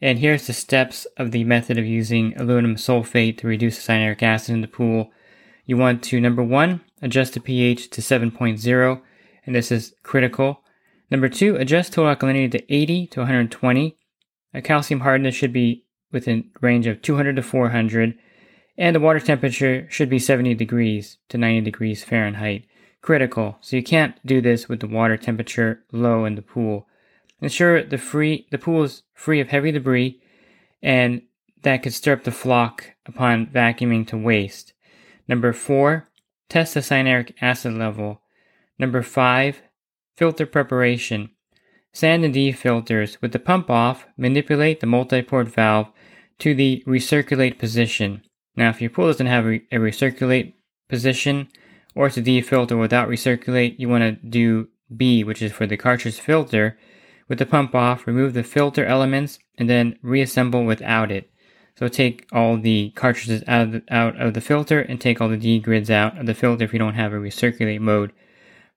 And 0.00 0.20
here's 0.20 0.46
the 0.46 0.52
steps 0.52 1.06
of 1.16 1.32
the 1.32 1.44
method 1.44 1.76
of 1.76 1.84
using 1.84 2.34
aluminum 2.36 2.76
sulfate 2.76 3.36
to 3.38 3.48
reduce 3.48 3.84
cyanuric 3.84 4.22
acid 4.22 4.54
in 4.54 4.60
the 4.60 4.68
pool. 4.68 5.10
You 5.64 5.76
want 5.76 6.02
to, 6.04 6.20
number 6.20 6.42
one, 6.42 6.80
adjust 7.00 7.34
the 7.34 7.40
pH 7.40 7.90
to 7.90 8.00
7.0, 8.00 9.00
and 9.46 9.54
this 9.54 9.70
is 9.70 9.94
critical. 10.02 10.62
Number 11.10 11.28
two, 11.28 11.56
adjust 11.56 11.92
total 11.92 12.14
alkalinity 12.14 12.50
to 12.52 12.74
80 12.74 13.06
to 13.08 13.20
120. 13.20 13.96
A 14.54 14.62
calcium 14.62 15.00
hardness 15.00 15.34
should 15.34 15.52
be 15.52 15.84
within 16.10 16.50
range 16.60 16.86
of 16.86 17.02
200 17.02 17.36
to 17.36 17.42
400, 17.42 18.14
and 18.76 18.96
the 18.96 19.00
water 19.00 19.20
temperature 19.20 19.86
should 19.90 20.10
be 20.10 20.18
70 20.18 20.54
degrees 20.54 21.18
to 21.28 21.38
90 21.38 21.60
degrees 21.62 22.04
Fahrenheit. 22.04 22.64
Critical. 23.00 23.58
So 23.60 23.76
you 23.76 23.82
can't 23.82 24.14
do 24.24 24.40
this 24.40 24.68
with 24.68 24.80
the 24.80 24.86
water 24.86 25.16
temperature 25.16 25.84
low 25.92 26.24
in 26.24 26.36
the 26.36 26.42
pool. 26.42 26.86
Ensure 27.40 27.82
the 27.82 27.98
free 27.98 28.46
the 28.50 28.58
pool 28.58 28.84
is 28.84 29.02
free 29.12 29.40
of 29.40 29.48
heavy 29.48 29.72
debris, 29.72 30.20
and 30.80 31.22
that 31.62 31.82
could 31.82 31.92
stir 31.92 32.12
up 32.12 32.24
the 32.24 32.30
floc 32.30 32.82
upon 33.04 33.46
vacuuming 33.46 34.06
to 34.06 34.16
waste. 34.16 34.72
Number 35.32 35.54
four, 35.54 36.10
test 36.50 36.74
the 36.74 36.80
cyanuric 36.80 37.32
acid 37.40 37.72
level. 37.72 38.20
Number 38.78 39.00
five, 39.00 39.62
filter 40.14 40.44
preparation. 40.44 41.30
Sand 41.90 42.22
and 42.22 42.34
D 42.34 42.52
filters. 42.52 43.16
With 43.22 43.32
the 43.32 43.38
pump 43.38 43.70
off, 43.70 44.04
manipulate 44.18 44.80
the 44.80 44.86
multi-port 44.86 45.48
valve 45.48 45.90
to 46.40 46.54
the 46.54 46.84
recirculate 46.86 47.58
position. 47.58 48.20
Now, 48.56 48.68
if 48.68 48.82
your 48.82 48.90
pool 48.90 49.06
doesn't 49.06 49.26
have 49.26 49.46
a 49.46 49.60
recirculate 49.72 50.52
position, 50.90 51.48
or 51.94 52.10
to 52.10 52.20
defilter 52.20 52.78
without 52.78 53.08
recirculate, 53.08 53.78
you 53.78 53.88
want 53.88 54.02
to 54.02 54.26
do 54.26 54.68
B, 54.94 55.24
which 55.24 55.40
is 55.40 55.50
for 55.50 55.66
the 55.66 55.78
cartridge 55.78 56.20
filter. 56.20 56.78
With 57.26 57.38
the 57.38 57.46
pump 57.46 57.74
off, 57.74 58.06
remove 58.06 58.34
the 58.34 58.44
filter 58.44 58.84
elements 58.84 59.38
and 59.56 59.70
then 59.70 59.98
reassemble 60.02 60.66
without 60.66 61.10
it. 61.10 61.30
So 61.78 61.88
take 61.88 62.26
all 62.32 62.58
the 62.58 62.90
cartridges 62.90 63.42
out 63.46 63.62
of 63.62 63.72
the, 63.72 63.82
out 63.90 64.20
of 64.20 64.34
the 64.34 64.40
filter 64.40 64.80
and 64.80 65.00
take 65.00 65.20
all 65.20 65.28
the 65.28 65.36
D 65.36 65.58
grids 65.58 65.90
out 65.90 66.18
of 66.18 66.26
the 66.26 66.34
filter 66.34 66.64
if 66.64 66.72
you 66.72 66.78
don't 66.78 66.94
have 66.94 67.12
a 67.12 67.16
recirculate 67.16 67.80
mode. 67.80 68.12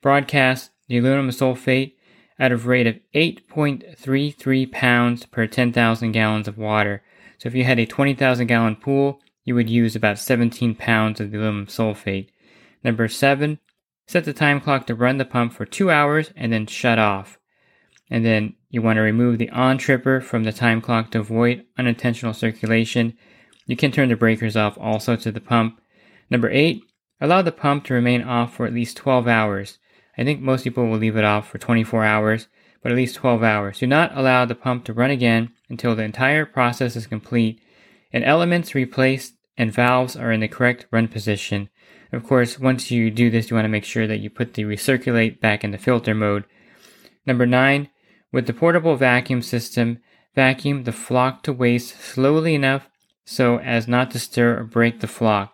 Broadcast 0.01 0.71
the 0.88 0.97
aluminum 0.97 1.29
sulfate 1.29 1.93
at 2.38 2.51
a 2.51 2.58
rate 2.58 2.88
of 2.88 2.99
8.33 3.13 4.71
pounds 4.71 5.25
per 5.25 5.47
10,000 5.47 6.12
gallons 6.12 6.47
of 6.47 6.58
water. 6.58 7.03
So 7.38 7.47
if 7.47 7.55
you 7.55 7.63
had 7.63 7.79
a 7.79 7.86
20,000 7.86 8.47
gallon 8.47 8.75
pool, 8.75 9.21
you 9.43 9.55
would 9.55 9.69
use 9.69 9.95
about 9.95 10.19
17 10.19 10.75
pounds 10.75 11.19
of 11.19 11.31
the 11.31 11.38
aluminum 11.38 11.67
sulfate. 11.67 12.29
Number 12.84 13.08
seven, 13.08 13.60
set 14.08 14.25
the 14.25 14.34
time 14.34 14.60
clock 14.62 14.88
to 14.88 14.95
run 14.95 15.17
the 15.17 15.25
pump 15.25 15.53
for 15.53 15.65
two 15.65 15.91
hours 15.91 16.31
and 16.36 16.51
then 16.51 16.67
shut 16.67 16.99
off. 16.99 17.39
And 18.10 18.26
then 18.26 18.56
you 18.70 18.82
want 18.82 18.98
to 18.98 19.02
remove 19.02 19.38
the 19.38 19.50
on 19.50 19.78
tripper 19.78 20.22
from 20.22 20.44
the 20.44 20.52
time 20.52 20.82
clock 20.82 21.12
to 21.12 21.20
avoid 21.20 21.65
unintentional 21.78 22.34
circulation. 22.34 23.18
You 23.65 23.76
can 23.76 23.91
turn 23.91 24.10
the 24.10 24.15
breakers 24.15 24.56
off 24.56 24.78
also 24.80 25.15
to 25.15 25.32
the 25.32 25.41
pump. 25.41 25.82
Number 26.30 26.50
eight, 26.50 26.84
allow 27.20 27.41
the 27.41 27.52
pump 27.52 27.86
to 27.86 27.94
remain 27.94 28.22
off 28.22 28.56
for 28.56 28.65
at 28.65 28.74
least 28.74 28.98
12 28.98 29.28
hours. 29.28 29.80
I 30.18 30.24
think 30.24 30.41
most 30.41 30.63
people 30.63 30.88
will 30.88 30.98
leave 30.98 31.18
it 31.18 31.26
off 31.26 31.50
for 31.50 31.58
24 31.58 32.06
hours, 32.06 32.48
but 32.82 32.91
at 32.91 32.98
least 32.98 33.15
12 33.15 33.44
hours. 33.44 33.80
Do 33.80 33.88
not 33.88 34.15
allow 34.15 34.46
the 34.46 34.56
pump 34.56 34.86
to 34.86 34.94
run 34.94 35.12
again 35.12 35.52
until 35.70 35.96
the 35.96 36.04
entire 36.04 36.46
process 36.46 36.96
is 36.96 37.08
complete 37.08 37.60
and 38.13 38.24
elements 38.24 38.76
replaced 38.76 39.34
and 39.58 39.74
valves 39.74 40.15
are 40.15 40.32
in 40.32 40.39
the 40.39 40.48
correct 40.48 40.86
run 40.91 41.08
position. 41.08 41.70
Of 42.12 42.24
course, 42.24 42.60
once 42.60 42.91
you 42.91 43.12
do 43.12 43.30
this, 43.30 43.50
you 43.50 43.56
want 43.56 43.65
to 43.65 43.70
make 43.70 43.84
sure 43.84 44.08
that 44.08 44.20
you 44.20 44.30
put 44.30 44.54
the 44.54 44.63
recirculate 44.63 45.39
back 45.39 45.63
in 45.63 45.72
the 45.72 45.78
filter 45.78 46.13
mode. 46.13 46.46
Number 47.26 47.46
nine, 47.46 47.89
with 48.36 48.48
the 48.48 48.54
portable 48.54 48.98
vacuum 48.98 49.41
system, 49.41 49.98
vacuum 50.36 50.84
the 50.84 50.91
floc 50.91 51.41
to 51.41 51.54
waste 51.54 51.98
slowly 51.98 52.54
enough 52.54 52.89
so 53.24 53.60
as 53.60 53.88
not 53.88 54.12
to 54.12 54.19
stir 54.19 54.60
or 54.60 54.65
break 54.65 55.00
the 55.00 55.08
floc. 55.08 55.52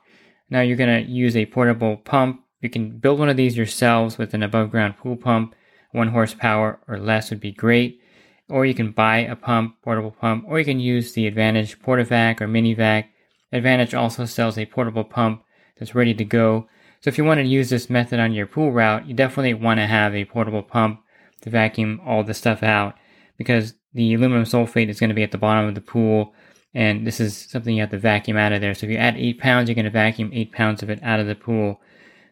Now 0.49 0.61
you're 0.61 0.75
going 0.75 1.05
to 1.05 1.11
use 1.11 1.35
a 1.35 1.45
portable 1.45 1.97
pump. 1.97 2.41
You 2.59 2.71
can 2.71 2.97
build 2.97 3.19
one 3.19 3.29
of 3.29 3.37
these 3.37 3.55
yourselves 3.55 4.17
with 4.17 4.33
an 4.33 4.41
above 4.41 4.71
ground 4.71 4.97
pool 4.97 5.15
pump. 5.15 5.53
One 5.91 6.07
horsepower 6.07 6.79
or 6.87 6.97
less 6.97 7.29
would 7.29 7.39
be 7.39 7.51
great. 7.51 8.01
Or 8.49 8.65
you 8.65 8.73
can 8.73 8.89
buy 8.89 9.19
a 9.19 9.35
pump, 9.35 9.75
portable 9.83 10.15
pump, 10.19 10.45
or 10.47 10.57
you 10.57 10.65
can 10.65 10.79
use 10.79 11.13
the 11.13 11.27
Advantage 11.27 11.79
Portavac 11.81 12.41
or 12.41 12.47
Minivac. 12.47 13.05
Advantage 13.53 13.93
also 13.93 14.25
sells 14.25 14.57
a 14.57 14.65
portable 14.65 15.03
pump 15.03 15.43
that's 15.77 15.93
ready 15.93 16.15
to 16.15 16.25
go. 16.25 16.67
So 17.01 17.09
if 17.09 17.19
you 17.19 17.25
want 17.25 17.41
to 17.41 17.45
use 17.45 17.69
this 17.69 17.91
method 17.91 18.19
on 18.19 18.33
your 18.33 18.47
pool 18.47 18.71
route, 18.71 19.05
you 19.05 19.13
definitely 19.13 19.53
want 19.53 19.79
to 19.79 19.85
have 19.85 20.15
a 20.15 20.25
portable 20.25 20.63
pump 20.63 21.01
to 21.41 21.49
vacuum 21.49 22.01
all 22.05 22.23
the 22.23 22.33
stuff 22.33 22.63
out 22.63 22.95
because 23.37 23.73
the 23.93 24.13
aluminum 24.13 24.45
sulfate 24.45 24.89
is 24.89 24.99
going 24.99 25.09
to 25.09 25.15
be 25.15 25.23
at 25.23 25.31
the 25.31 25.37
bottom 25.37 25.67
of 25.67 25.75
the 25.75 25.81
pool 25.81 26.33
and 26.73 27.05
this 27.05 27.19
is 27.19 27.35
something 27.49 27.75
you 27.75 27.81
have 27.81 27.91
to 27.91 27.97
vacuum 27.97 28.37
out 28.37 28.53
of 28.53 28.61
there. 28.61 28.73
So 28.73 28.85
if 28.85 28.91
you 28.91 28.97
add 28.97 29.17
eight 29.17 29.39
pounds, 29.39 29.67
you're 29.67 29.75
going 29.75 29.85
to 29.85 29.91
vacuum 29.91 30.31
eight 30.33 30.51
pounds 30.51 30.81
of 30.81 30.89
it 30.89 30.99
out 31.03 31.19
of 31.19 31.27
the 31.27 31.35
pool. 31.35 31.81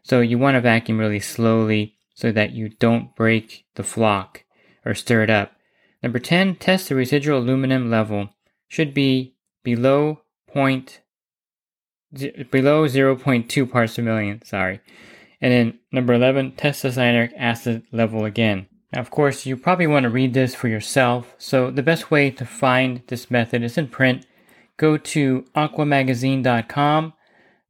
So 0.04 0.22
you 0.22 0.38
want 0.38 0.56
to 0.56 0.62
vacuum 0.62 0.98
really 0.98 1.20
slowly 1.20 1.96
so 2.14 2.32
that 2.32 2.52
you 2.52 2.70
don't 2.70 3.16
break 3.16 3.66
the 3.76 3.84
floc 3.84 4.44
or 4.86 4.94
stir 4.94 5.24
it 5.24 5.30
up. 5.30 5.54
Number 6.02 6.20
10, 6.20 6.56
test 6.56 6.88
the 6.88 6.96
residual 6.96 7.40
aluminum 7.40 7.90
level. 7.90 8.30
Should 8.70 8.94
be 8.94 9.36
below 9.64 10.22
point 10.48 11.02
below 12.50 12.88
0.2 12.88 13.72
parts 13.72 13.96
per 13.96 14.02
million, 14.02 14.42
sorry. 14.44 14.80
And 15.42 15.52
then 15.52 15.80
number 15.92 16.14
11, 16.14 16.54
test 16.56 16.82
the 16.82 16.90
cyanuric 16.90 17.32
acid 17.38 17.84
level 17.92 18.26
again. 18.26 18.68
Now, 18.94 19.02
of 19.02 19.12
course, 19.12 19.46
you 19.46 19.56
probably 19.56 19.88
want 19.88 20.04
to 20.04 20.10
read 20.10 20.34
this 20.34 20.56
for 20.56 20.68
yourself, 20.68 21.36
so 21.38 21.70
the 21.70 21.84
best 21.84 22.10
way 22.10 22.32
to 22.32 22.46
find 22.46 23.04
this 23.08 23.30
method 23.30 23.62
is 23.62 23.78
in 23.78 23.88
print. 23.88 24.26
Go 24.78 24.98
to 24.98 25.46
aquamagazine.com 25.56 27.14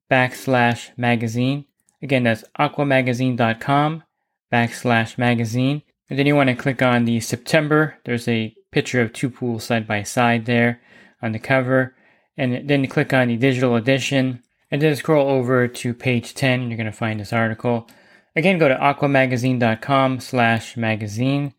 backslash 0.10 0.98
magazine. 0.98 1.66
Again, 2.02 2.24
that's 2.24 2.44
aquamagazine.com 2.58 4.04
backslash 4.52 5.18
magazine. 5.18 5.82
And 6.10 6.18
then 6.18 6.26
you 6.26 6.36
want 6.36 6.50
to 6.50 6.56
click 6.56 6.82
on 6.82 7.06
the 7.06 7.20
September. 7.20 7.98
There's 8.06 8.28
a 8.28 8.56
picture 8.72 9.02
of 9.02 9.14
two 9.14 9.30
pools 9.30 9.66
side 9.66 9.88
by 9.88 10.04
side 10.04 10.46
there 10.46 10.82
on 11.22 11.34
the 11.34 11.40
cover. 11.40 11.96
And 12.38 12.68
then 12.70 12.88
click 12.88 13.14
on 13.14 13.28
the 13.28 13.38
digital 13.38 13.76
edition. 13.76 14.42
And 14.72 14.82
then 14.82 14.96
scroll 14.96 15.30
over 15.30 15.68
to 15.68 15.94
page 15.94 16.34
10. 16.34 16.70
You're 16.70 16.78
going 16.78 16.86
to 16.86 16.92
find 16.92 17.20
this 17.20 17.34
article. 17.34 17.88
Again, 18.36 18.58
go 18.58 18.68
to 18.68 18.76
aquamagazine.com 18.76 20.20
slash 20.20 20.78
magazine 20.78 21.54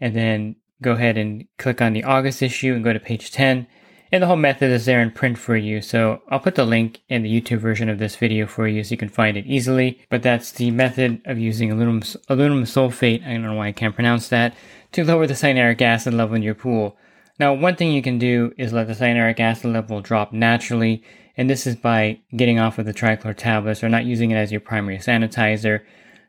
and 0.00 0.14
then 0.14 0.56
go 0.82 0.92
ahead 0.92 1.16
and 1.16 1.46
click 1.58 1.80
on 1.80 1.92
the 1.92 2.04
August 2.04 2.42
issue 2.42 2.74
and 2.74 2.84
go 2.84 2.92
to 2.92 3.00
page 3.00 3.30
10. 3.30 3.66
And 4.12 4.22
the 4.22 4.26
whole 4.26 4.36
method 4.36 4.70
is 4.70 4.84
there 4.84 5.00
in 5.00 5.10
print 5.10 5.36
for 5.36 5.56
you. 5.56 5.80
So 5.82 6.22
I'll 6.28 6.38
put 6.38 6.54
the 6.54 6.64
link 6.64 7.00
in 7.08 7.22
the 7.22 7.40
YouTube 7.40 7.58
version 7.58 7.88
of 7.88 7.98
this 7.98 8.16
video 8.16 8.46
for 8.46 8.68
you 8.68 8.84
so 8.84 8.92
you 8.92 8.96
can 8.96 9.08
find 9.08 9.36
it 9.36 9.46
easily. 9.46 10.00
But 10.10 10.22
that's 10.22 10.52
the 10.52 10.70
method 10.70 11.20
of 11.24 11.38
using 11.38 11.72
aluminum, 11.72 12.02
aluminum 12.28 12.64
sulfate, 12.64 13.26
I 13.26 13.32
don't 13.32 13.42
know 13.42 13.54
why 13.54 13.68
I 13.68 13.72
can't 13.72 13.94
pronounce 13.94 14.28
that, 14.28 14.54
to 14.92 15.04
lower 15.04 15.26
the 15.26 15.34
cyanuric 15.34 15.82
acid 15.82 16.14
level 16.14 16.36
in 16.36 16.42
your 16.42 16.54
pool. 16.54 16.96
Now, 17.38 17.52
one 17.52 17.76
thing 17.76 17.92
you 17.92 18.02
can 18.02 18.18
do 18.18 18.54
is 18.56 18.72
let 18.72 18.86
the 18.86 18.94
cyanuric 18.94 19.40
acid 19.40 19.72
level 19.72 20.00
drop 20.00 20.32
naturally, 20.32 21.02
and 21.36 21.50
this 21.50 21.66
is 21.66 21.76
by 21.76 22.20
getting 22.34 22.58
off 22.58 22.78
of 22.78 22.86
the 22.86 22.94
trichlor 22.94 23.36
tablets 23.36 23.84
or 23.84 23.88
not 23.88 24.06
using 24.06 24.30
it 24.30 24.36
as 24.36 24.52
your 24.52 24.60
primary 24.60 24.98
sanitizer. 24.98 25.82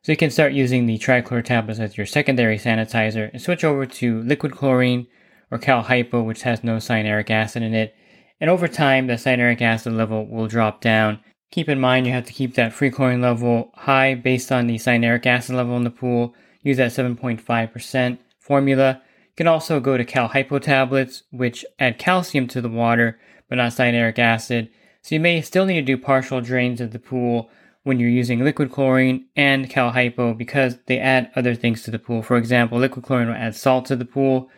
So 0.07 0.13
you 0.13 0.17
can 0.17 0.31
start 0.31 0.53
using 0.53 0.85
the 0.85 0.97
trichlor 0.97 1.43
tablets 1.43 1.81
as 1.81 1.97
your 1.97 2.05
secondary 2.05 2.57
sanitizer 2.57 3.29
and 3.33 3.41
switch 3.41 3.65
over 3.65 3.85
to 3.85 4.21
liquid 4.21 4.53
chlorine 4.53 5.05
or 5.51 5.57
cal 5.57 5.81
hypo, 5.81 6.23
which 6.23 6.43
has 6.43 6.63
no 6.63 6.77
cyanuric 6.77 7.29
acid 7.29 7.61
in 7.61 7.73
it. 7.73 7.93
And 8.39 8.49
over 8.49 8.69
time, 8.69 9.07
the 9.07 9.15
cyanuric 9.15 9.61
acid 9.61 9.91
level 9.91 10.25
will 10.25 10.47
drop 10.47 10.79
down. 10.79 11.19
Keep 11.51 11.67
in 11.67 11.81
mind 11.81 12.07
you 12.07 12.13
have 12.13 12.23
to 12.23 12.31
keep 12.31 12.55
that 12.55 12.71
free 12.71 12.89
chlorine 12.89 13.19
level 13.19 13.71
high 13.75 14.15
based 14.15 14.49
on 14.49 14.67
the 14.67 14.75
cyanuric 14.75 15.25
acid 15.25 15.57
level 15.57 15.75
in 15.75 15.83
the 15.83 15.89
pool. 15.89 16.33
Use 16.63 16.77
that 16.77 16.91
7.5% 16.91 18.17
formula. 18.39 19.01
You 19.03 19.35
can 19.35 19.47
also 19.47 19.81
go 19.81 19.97
to 19.97 20.05
cal 20.05 20.29
hypo 20.29 20.59
tablets, 20.59 21.23
which 21.31 21.65
add 21.79 21.99
calcium 21.99 22.47
to 22.47 22.61
the 22.61 22.69
water, 22.69 23.19
but 23.49 23.57
not 23.57 23.73
cyanuric 23.73 24.19
acid. 24.19 24.69
So 25.01 25.15
you 25.15 25.19
may 25.19 25.41
still 25.41 25.65
need 25.65 25.81
to 25.81 25.81
do 25.81 25.97
partial 25.97 26.39
drains 26.39 26.79
of 26.79 26.91
the 26.91 26.99
pool 26.99 27.49
when 27.87 28.01
you're 28.01 28.09
using 28.09 28.43
liquid 28.43 28.69
chlorine 28.69 29.25
and 29.37 29.69
cal 29.69 29.91
hypo 29.91 30.33
because 30.33 30.77
they 30.87 30.99
add 30.99 31.31
other 31.37 31.55
things 31.55 31.83
to 31.83 31.89
the 31.89 31.97
pool. 31.97 32.21
For 32.21 32.35
example, 32.35 32.77
liquid 32.77 33.05
chlorine 33.05 33.29
will 33.29 33.35
add 33.35 33.55
salt 33.55 33.85
to 33.85 33.95
the 33.95 34.03
pool, 34.03 34.49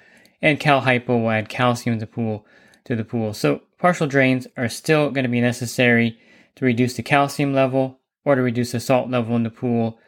and 0.42 0.60
cal 0.60 0.82
hypo 0.82 1.16
will 1.16 1.30
add 1.30 1.48
calcium 1.48 1.98
to 1.98 2.00
the 2.00 2.12
pool 2.12 2.44
to 2.86 2.96
the 2.96 3.04
pool. 3.04 3.36
So 3.36 3.62
partial 3.78 4.08
drains 4.08 4.48
are 4.58 4.68
still 4.68 5.12
going 5.12 5.26
to 5.26 5.30
be 5.30 5.42
necessary 5.42 6.18
to 6.56 6.66
reduce 6.66 6.96
the 6.96 7.04
calcium 7.04 7.54
level 7.54 8.00
or 8.26 8.34
to 8.34 8.42
reduce 8.42 8.72
the 8.72 8.80
salt 8.80 9.12
level 9.12 9.36
in 9.36 9.44
the 9.44 9.52
pool. 9.52 10.00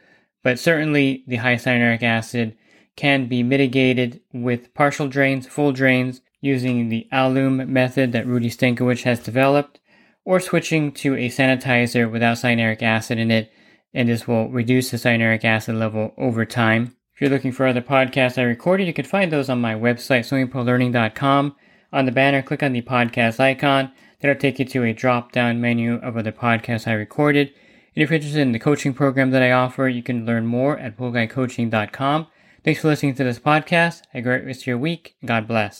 But 0.41 0.57
certainly 0.57 1.23
the 1.27 1.35
high 1.35 1.57
cyanuric 1.57 2.01
acid 2.01 2.57
can 2.95 3.27
be 3.27 3.43
mitigated 3.43 4.21
with 4.33 4.73
partial 4.73 5.07
drains, 5.07 5.45
full 5.45 5.73
drains, 5.73 6.21
using 6.41 6.89
the 6.89 7.07
Alum 7.11 7.71
method 7.71 8.13
that 8.13 8.25
Rudy 8.25 8.49
Stankowitz 8.49 9.03
has 9.03 9.19
developed 9.19 9.79
or 10.23 10.39
switching 10.39 10.91
to 10.93 11.15
a 11.15 11.29
sanitizer 11.29 12.09
without 12.09 12.37
cyanuric 12.37 12.81
acid 12.81 13.17
in 13.17 13.31
it, 13.31 13.51
and 13.93 14.09
this 14.09 14.27
will 14.27 14.49
reduce 14.49 14.91
the 14.91 14.97
cyanuric 14.97 15.43
acid 15.43 15.75
level 15.75 16.13
over 16.17 16.45
time. 16.45 16.95
If 17.13 17.21
you're 17.21 17.29
looking 17.29 17.51
for 17.51 17.67
other 17.67 17.81
podcasts 17.81 18.37
I 18.37 18.43
recorded, 18.43 18.87
you 18.87 18.93
can 18.93 19.05
find 19.05 19.31
those 19.31 19.49
on 19.49 19.61
my 19.61 19.75
website, 19.75 20.21
swimmingpoollearning.com. 20.21 21.55
On 21.93 22.05
the 22.05 22.11
banner, 22.11 22.41
click 22.41 22.63
on 22.63 22.73
the 22.73 22.81
podcast 22.81 23.39
icon. 23.39 23.91
That'll 24.21 24.39
take 24.39 24.59
you 24.59 24.65
to 24.65 24.83
a 24.83 24.93
drop 24.93 25.31
down 25.31 25.59
menu 25.59 25.95
of 25.95 26.15
other 26.15 26.31
podcasts 26.31 26.87
I 26.87 26.93
recorded. 26.93 27.53
And 27.95 28.03
if 28.03 28.09
you're 28.09 28.15
interested 28.15 28.41
in 28.41 28.53
the 28.53 28.59
coaching 28.59 28.93
program 28.93 29.31
that 29.31 29.41
I 29.41 29.51
offer, 29.51 29.87
you 29.87 30.01
can 30.01 30.25
learn 30.25 30.45
more 30.45 30.77
at 30.79 30.97
poolguycoaching.com. 30.97 32.27
Thanks 32.63 32.81
for 32.81 32.87
listening 32.87 33.15
to 33.15 33.23
this 33.23 33.39
podcast. 33.39 34.03
Have 34.11 34.19
a 34.19 34.21
great 34.21 34.45
rest 34.45 34.61
of 34.61 34.67
your 34.67 34.77
week. 34.77 35.15
God 35.25 35.47
bless. 35.47 35.79